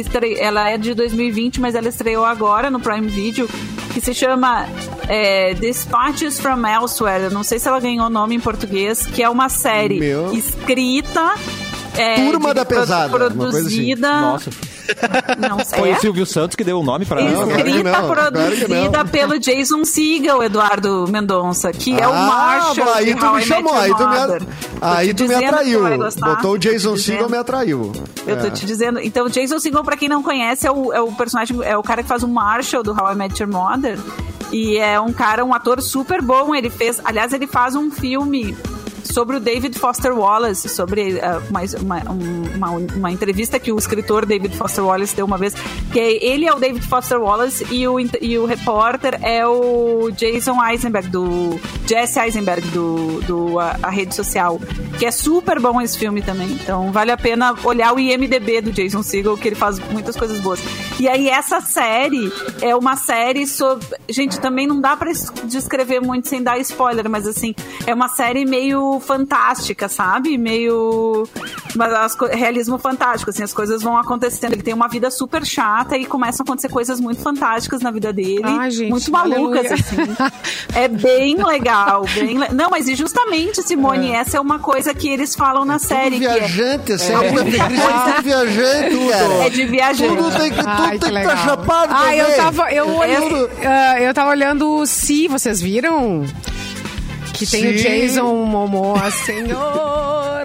[0.00, 0.38] estre...
[0.38, 3.48] ela é de 2020, mas ela estreou agora no Prime Video,
[3.92, 4.66] que se chama
[5.08, 7.24] é, Dispatches from Elsewhere.
[7.24, 10.32] Eu não sei se ela ganhou nome em português, que é uma série Meu.
[10.34, 11.34] escrita.
[11.96, 13.38] é, Turma de- da Pesada, uma coisa assim.
[13.38, 14.20] Produzida.
[14.20, 14.50] Nossa.
[15.38, 15.78] Não sei.
[15.78, 17.44] Foi o Silvio Santos que deu o nome pra Não, ela.
[17.46, 19.06] claro Escrita, não, claro produzida não.
[19.06, 22.92] pelo Jason Segel, Eduardo Mendonça, que é o Ah, Marshall.
[22.94, 24.42] aí tu How me I Met chamou, Your aí tu me, Mother.
[24.80, 25.80] aí tu me atraiu.
[26.20, 26.96] Botou o Jason.
[26.96, 27.92] Segel, me atraiu.
[28.26, 28.50] Eu tô É.
[28.50, 29.00] te dizendo.
[29.00, 32.02] Então, Jason Segel, pra quem não conhece, é o, é o personagem, é o cara
[32.02, 33.98] que faz o Marshall do How I Met Your Mother.
[34.52, 36.54] E é um cara, um ator super bom.
[36.54, 38.56] Ele fez, aliás, ele faz um filme
[39.14, 43.78] sobre o David Foster Wallace, sobre uh, uma, uma, um- uma, uma entrevista que o
[43.78, 45.54] escritor David Foster Wallace deu uma vez,
[45.92, 50.10] que é- ele é o David Foster Wallace e o, e o repórter é o
[50.10, 54.60] Jason Eisenberg, do Jesse Eisenberg, do, do a, a rede social,
[54.98, 56.48] que é super bom esse filme também.
[56.50, 60.40] Então vale a pena olhar o IMDB do Jason Segel, que ele faz muitas coisas
[60.40, 60.58] boas.
[61.00, 62.32] E aí essa série
[62.62, 63.84] é uma série sobre...
[64.08, 67.54] Gente, também não dá pra es- descrever muito sem dar spoiler, mas assim,
[67.86, 70.38] é uma série meio fantástica, sabe?
[70.38, 71.28] Meio...
[71.76, 74.52] Mas as co- realismo fantástico, assim, as coisas vão acontecendo.
[74.52, 78.12] Ele tem uma vida super chata e começam a acontecer coisas muito fantásticas na vida
[78.12, 78.42] dele.
[78.44, 79.74] Ai, gente, muito malucas, aleluia.
[79.74, 79.96] assim.
[80.74, 85.08] É bem legal, bem le- Não, mas e justamente, Simone, essa é uma coisa que
[85.08, 89.34] eles falam na série, que é, Viajante, é série da ficção viajante, cara.
[89.46, 90.16] é de viajante.
[90.16, 92.40] Tudo tem que, tudo Ai, tem que estar chapado Ah, eu também.
[92.40, 93.50] tava, eu, olhei, Tudo.
[93.64, 96.24] ah, eu tava olhando o Si, vocês viram?
[97.32, 97.84] Que tem o Sim.
[97.84, 100.44] Jason Momoa, senhor.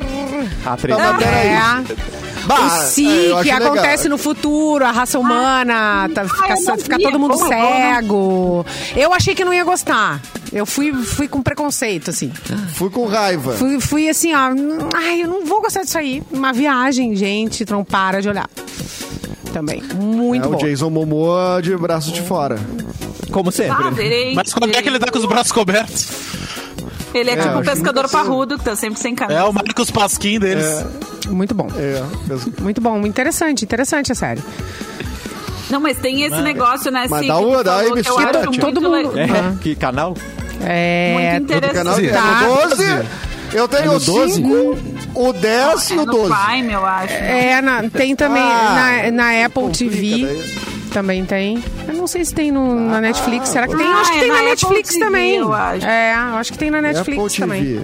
[0.65, 1.47] A Tá, mas peraí.
[1.47, 2.18] É.
[2.49, 4.09] Bah, o Si, é, que acontece legal.
[4.09, 7.95] no futuro, a raça humana, tá- fica, fica todo mundo como né?
[7.95, 8.65] cego.
[8.95, 10.19] Eu achei que não ia gostar.
[10.51, 12.31] Eu fui, fui com preconceito, assim.
[12.73, 13.53] Fui com raiva.
[13.53, 14.49] Fui, fui assim, ó.
[14.95, 16.23] Ai, eu não vou gostar disso aí.
[16.31, 18.49] Uma viagem, gente, não para de olhar.
[19.53, 19.83] Também.
[19.95, 20.57] Muito é o bom.
[20.57, 22.59] Jason Momoa de braço de fora.
[23.31, 23.83] Como sempre.
[23.87, 24.33] Ah, verei.
[24.33, 26.07] Mas quando é que ele tá com os braços cobertos?
[27.13, 29.39] Ele é, tipo acho um pescador parrudo, que tá sempre sem camisa.
[29.39, 30.85] É o Marcos Pasquim deles.
[31.27, 31.67] Muito bom.
[31.75, 32.03] É,
[32.61, 33.05] Muito bom.
[33.05, 34.41] Interessante, interessante a série.
[35.69, 39.13] Não, mas tem esse negócio, né, Mas Cid, dá uma- dá uma muito Todo mundo-
[39.19, 39.27] É,
[39.61, 40.15] que canal?
[40.61, 41.37] É.
[41.39, 42.07] Muito interessante.
[42.07, 42.41] é Tá.
[42.41, 42.83] no 12.
[43.53, 44.33] Eu tenho no o 12?
[44.35, 44.77] 5,
[45.15, 46.33] o 10 É e o no 12.
[46.33, 47.13] Prime, eu acho.
[47.13, 50.25] É, na- tem também Ah, na, na Apple TV.
[50.25, 50.68] daí.
[50.91, 51.63] Também tem.
[51.87, 53.49] Eu não sei se tem no, na Netflix.
[53.49, 53.85] Será que tem?
[53.85, 55.35] Eu Ah, acho que é tem na na Netflix TV, também.
[55.35, 55.85] eu acho.
[55.85, 57.81] É, eu acho que tem na Netflix Apple também.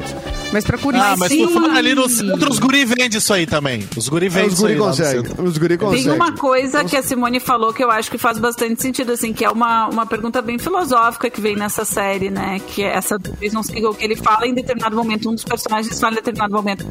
[0.53, 1.45] Mas procure Ah, mas sim.
[1.45, 3.87] tu fala ali no centro, os guri vendem isso aí também.
[3.97, 5.25] Os guri É, vendem os isso aí guri no conseguem.
[5.25, 5.43] centro.
[5.43, 6.13] Os guri Tem conseguem.
[6.13, 9.43] uma coisa que a Simone falou que eu acho que faz bastante sentido, assim, que
[9.43, 12.61] é uma, uma pergunta bem filosófica que vem nessa série, né?
[12.67, 15.99] Que é essa do Jason Segel, que ele fala em determinado momento, um dos personagens
[15.99, 16.85] fala em determinado momento.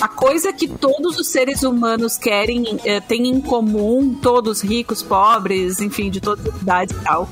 [0.00, 5.80] A coisa que todos os seres humanos querem, eh, têm em comum, todos ricos, pobres,
[5.80, 7.28] enfim, de todas as idades e tal,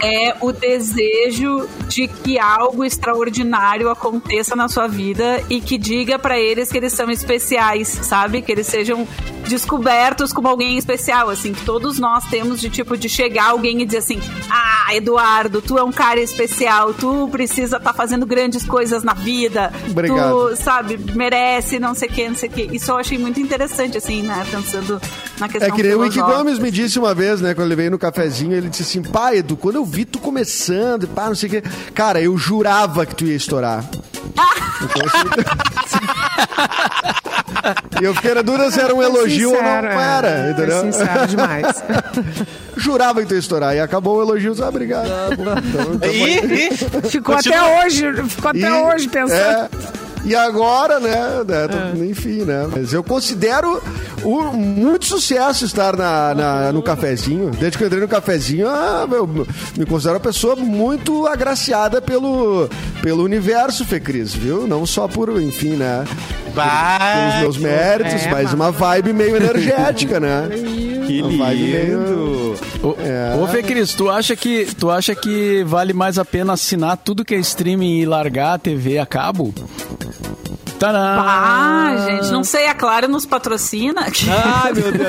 [0.00, 6.38] é o desejo de que algo extraordinário aconteça na sua vida e que diga pra
[6.38, 8.42] eles que eles são especiais, sabe?
[8.42, 9.06] Que eles sejam
[9.48, 13.86] descobertos como alguém especial, assim, que todos nós temos de tipo de chegar alguém e
[13.86, 14.20] dizer assim:
[14.50, 19.72] "Ah, Eduardo, tu é um cara especial, tu precisa estar fazendo grandes coisas na vida.
[19.90, 20.50] Obrigado.
[20.50, 22.62] Tu, sabe, merece, não sei o que, não sei o que".
[22.76, 25.00] Isso eu achei muito interessante assim, né, pensando
[25.38, 26.18] na questão É que nem o Wiki.
[26.20, 29.38] Gomes me disse uma vez, né, quando ele veio no cafezinho, ele disse assim, pai,
[29.38, 31.62] Edu, quando eu vi tu começando, e pá, não sei o quê,
[31.94, 33.84] cara, eu jurava que tu ia estourar.
[34.82, 35.28] Então, assim...
[38.00, 40.16] e eu fiquei na dúvida se era um elogio ou não Sincero, é.
[40.18, 40.80] era, Foi entendeu?
[40.92, 41.84] sincero demais.
[42.76, 43.74] jurava que tu ia estourar.
[43.74, 45.08] E acabou o elogio, ah, obrigado.
[45.32, 46.70] Então, então, E, e,
[47.10, 47.58] Ficou Continua.
[47.58, 49.34] até hoje, ficou até E- hoje pensando.
[49.34, 49.68] é,
[50.24, 53.82] e agora, né, né, tô- enfim, né, mas eu considero
[54.22, 57.50] o, muito sucesso estar na, na- no cafezinho.
[57.50, 62.68] Desde que eu entrei no cafezinho, ah, eu me considero uma pessoa muito agraciada pelo,
[63.02, 64.66] pelo universo, Fê Cris, viu?
[64.66, 66.04] Não só por, enfim, né,
[67.40, 70.48] pelos meus méritos, É, mas uma vibe meio energética, né?
[70.50, 70.87] Que Uma
[71.22, 72.54] meio- lindo.
[72.82, 73.36] Ô, É.
[73.42, 77.24] ô Fê Cris, tu acha, que, tu acha que vale mais a pena assinar tudo
[77.24, 79.52] que é streaming e largar a TV a cabo?
[80.78, 80.96] Tadã!
[81.20, 84.02] Ah, gente, não sei, a Claro nos patrocina.
[84.62, 85.08] Ai, meu Deus.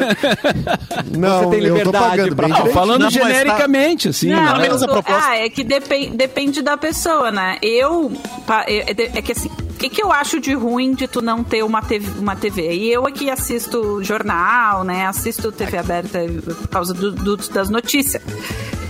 [1.16, 2.64] Não, tem eu tô liberdade pagando pra bem falar.
[2.64, 2.74] direitinho.
[2.74, 4.62] Falando Não, mas tá- genericamente, assim, Não, né?
[4.64, 5.22] menos a proposta.
[5.28, 7.58] Ah, é que depende, depende da pessoa, né?
[7.62, 8.12] Eu.
[8.66, 9.52] É, é- é que assim.
[9.80, 12.74] Que, que eu acho de ruim de tu não ter uma TV, uma TV?
[12.74, 15.08] E eu aqui assisto jornal, né?
[15.08, 18.22] Assisto TV aberta por causa do- do- das notícias.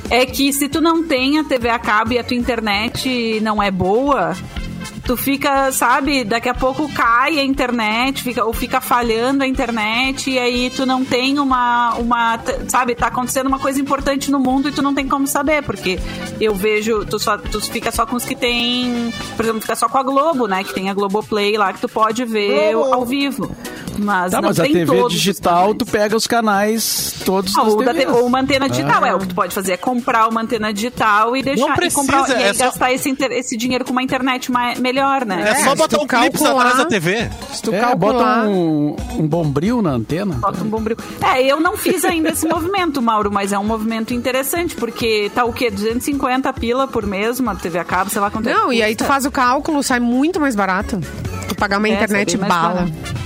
[0.09, 3.61] É que se tu não tem a TV a cabo e a tua internet não
[3.61, 4.35] é boa,
[5.09, 10.29] tu fica, sabe, daqui a pouco cai a internet, fica, ou fica falhando a internet,
[10.29, 12.39] e aí tu não tem uma, uma.
[12.67, 15.99] Sabe, tá acontecendo uma coisa importante no mundo e tu não tem como saber, porque
[16.39, 19.11] eu vejo, tu, só, tu fica só com os que tem.
[19.35, 20.63] Por exemplo, fica só com a Globo, né?
[20.63, 22.93] Que tem a Globoplay lá que tu pode ver Globo.
[22.93, 23.49] ao vivo.
[24.01, 27.53] Mas Tá, não mas a tem TV todos os digital, tu pega os canais todos
[27.57, 30.29] Ah, ou, te- ou uma antena digital, é o que tu pode fazer, é comprar
[30.29, 33.13] uma antena digital e deixar Não e, comprar, precisa, e aí é só- gastar esse,
[33.31, 35.49] esse dinheiro com uma internet mais, melhor, né?
[35.51, 37.29] É, só se botar um clipe atrás da TV.
[37.53, 38.13] Se tu É, calcular...
[38.43, 40.35] bota um, um bombril na antena.
[40.35, 40.97] Bota um bombril.
[41.21, 45.43] É, eu não fiz ainda esse movimento, Mauro, mas é um movimento interessante, porque tá
[45.45, 45.69] o quê?
[45.71, 48.83] 250 pila por mês, uma TV a cabo, sei lá quanto é Não, que e
[48.83, 50.99] aí tu faz o cálculo, sai muito mais barato.
[51.47, 52.73] Tu pagar uma É, internet bala.
[52.73, 53.18] barato.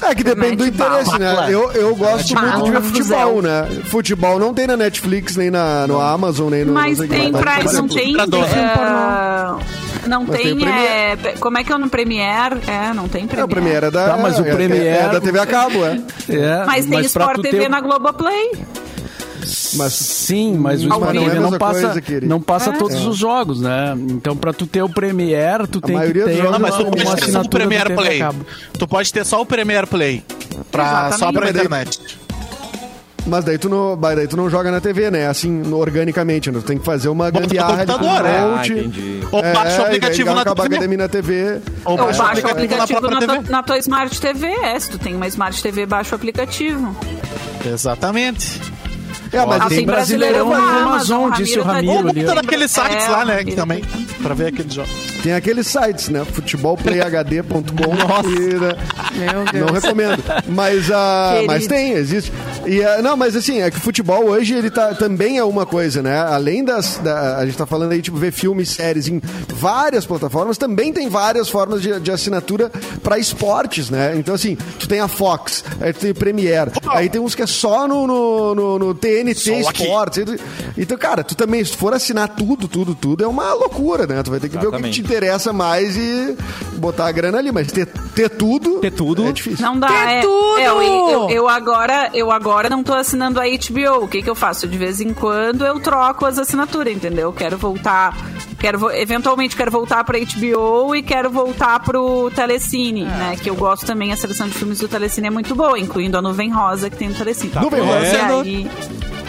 [0.00, 1.46] É que depende do interesse, né?
[1.48, 2.80] Eu, eu gosto muito de Bala.
[2.82, 3.68] futebol, né?
[3.84, 6.72] Futebol não tem na Netflix, nem na, no Amazon, nem no...
[6.72, 7.44] Mas tem mais.
[7.44, 7.72] pra.
[7.72, 8.16] Não tem.
[8.16, 10.68] é, não Mas tem tem.
[10.68, 12.58] é, como é que é no Premiere?
[12.66, 13.44] É, não tem É, Premiere.
[13.44, 15.84] o Premiere é da, Tá, mas o é- é- Premiere- é da TV a cabo,
[15.84, 16.00] é.
[16.28, 18.52] É, Mas tem Sport TV ter- na Globoplay.
[19.78, 22.72] Mas Sim, mas o Sport não é a não passa, coisa, não passa É.
[22.74, 23.94] todos os jogos, né?
[24.10, 27.16] Então, pra tu ter o Premiere, tu tem que ter Não, mas tu uma, pode
[27.22, 28.20] ter só o Premiere a Play.
[28.78, 30.22] Tu pode ter só o Premiere Play.
[30.70, 32.18] Pra, só pra Mas daí- internet.
[33.26, 35.26] Mas daí tu não, daí tu não joga na TV, né?
[35.26, 36.60] Assim, organicamente, né?
[36.60, 38.38] Tu tem que fazer uma Bota gambiarra com computador, é.
[38.38, 38.72] Ah, monte.
[38.72, 39.20] entendi.
[39.30, 41.60] Ou baixa o aplicativo na a academia na TV.
[41.84, 44.46] Ou Ou baixa o aplicativo na na tua, na tua Smart TV.
[44.46, 46.96] É, se tu tem uma Smart TV, baixa o aplicativo.
[47.66, 48.60] Exatamente.
[49.32, 52.20] É, mas Ah, tem Brasileirão brasileiro no na Amazon, disse o tá- Ramiro Ou ali.
[52.22, 53.36] bota naqueles sites É, lá, né?
[53.36, 53.56] Ramiro.
[53.56, 53.84] Também.
[54.22, 54.88] Pra ver aquele jogo.
[55.22, 56.24] tem aqueles sites, né?
[56.24, 58.28] Futebolplayhd.com.
[58.28, 58.76] e, né,
[59.32, 59.66] Meu Deus.
[59.66, 60.22] Não recomendo.
[60.48, 61.46] Mas, Querido.
[61.46, 62.32] mas tem, existe.
[62.66, 65.64] E, ah, não, mas assim, é que o futebol hoje ele tá, também é uma
[65.66, 66.18] coisa, né?
[66.18, 66.98] Além das.
[66.98, 71.08] Da, a gente tá falando aí, tipo, ver filmes, séries em várias plataformas, também tem
[71.08, 72.70] várias formas de, de assinatura
[73.02, 74.14] pra esportes, né?
[74.16, 77.42] Então, assim, tu tem a Fox, aí tu tem o Premiere, aí tem uns que
[77.42, 79.17] é só no, no, no- no TNT
[79.68, 79.74] Aí
[80.36, 80.44] tu-
[80.76, 84.22] Então, cara, tu também, se tu for assinar tudo, tudo, tudo, é uma loucura, né?
[84.22, 84.94] Tu vai ter que ver o que Exatamente.
[84.94, 86.36] te interessa mais e
[86.74, 87.50] botar a grana ali.
[87.52, 88.78] Mas ter, ter tudo.
[88.80, 89.26] Ter tudo.
[89.26, 89.64] É difícil.
[89.64, 89.88] Não dá.
[89.88, 90.58] Ter é, tudo!
[90.58, 94.04] é, eu, eu- eu agora, eu agora não tô assinando a HBO.
[94.04, 94.66] O que que eu faço?
[94.66, 97.32] De vez em quando eu troco as assinaturas, entendeu?
[97.32, 98.16] Quero voltar,
[98.58, 103.36] quero eventualmente quero voltar pra HBO e quero voltar pro Telecine, né?
[103.42, 106.22] Que eu gosto também, a seleção de filmes do Telecine é muito boa, incluindo a
[106.22, 107.52] Nuvem Rosa que tem no Telecine.
[107.60, 108.26] Nuvem E Rosa.
[108.40, 108.70] aí-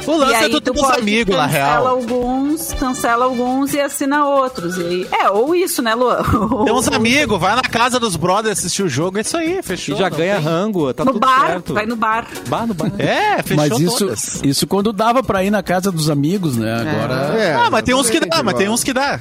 [0.10, 1.88] O lance e é aí tu ter tu uns pode amigos, na cancela real.
[1.88, 4.78] alguns, cancela alguns e assina outros.
[4.78, 6.22] E aí, é, ou isso, né, Luan?
[6.66, 9.95] Tem uns amigos, vai na casa dos brothers assistir o jogo, é isso aí, fechou.
[9.95, 11.74] E já ganha tem- rango, tá No tudo bar, certo.
[11.74, 12.28] vai no bar.
[12.47, 12.91] Bar, no bar.
[12.97, 14.41] É, fechou Mas isso, todas.
[14.43, 16.74] isso quando dava pra ir na casa dos amigos, né?
[16.82, 17.38] Agora.
[17.38, 19.20] É, ah, mas tem uns que dá, mas tem uns que dá.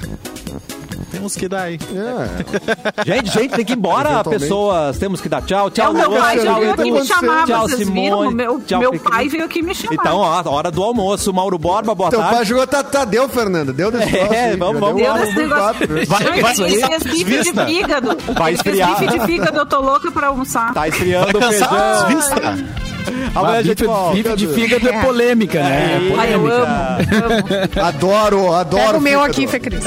[1.19, 1.77] Tem uns que dá aí.
[1.93, 3.03] É.
[3.05, 4.97] Gente, gente, tem que ir embora, pessoas.
[4.97, 5.69] Temos que dar tchau.
[5.69, 8.01] Tchau, o meu pai Tchau, veio aqui me chamar, Tchau, vocês Simone.
[8.01, 8.31] viram?
[8.31, 9.93] Meu, Tchau, meu pai veio aqui me chamar.
[9.95, 11.33] Então, ó, hora do almoço.
[11.33, 12.35] Mauro Borba, boa Teu tarde.
[12.35, 13.73] pai jogou Tadeu, Fernanda.
[13.73, 15.49] Deu desse É, aí, vamos- vamos deu por negócio.
[15.49, 15.87] quatro.
[16.07, 18.17] Vai- Ele vai- fez bife de fígado.
[18.33, 18.99] Vai Ele fez esfriar.
[18.99, 20.73] bife de fígado, eu tô louca pra almoçar.
[20.73, 22.07] Tá esfriando o Vai cansar feijão.
[22.07, 22.88] vista.
[23.35, 24.15] Amanhã a gente volta.
[24.15, 26.11] bife de fígado é polêmica, né?
[26.11, 26.67] É Ai, eu polêmica.
[26.67, 27.87] amo, amo.
[27.87, 28.83] Adoro, adoro.
[28.85, 29.83] Pega o meu aqui, Fê Cris.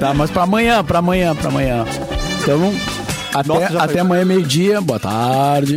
[0.00, 1.84] Tá, mas pra amanhã, pra amanhã, pra amanhã.
[2.42, 2.74] Então,
[3.34, 4.80] até, Nossa, até amanhã, meio-dia.
[4.80, 5.76] Boa tarde.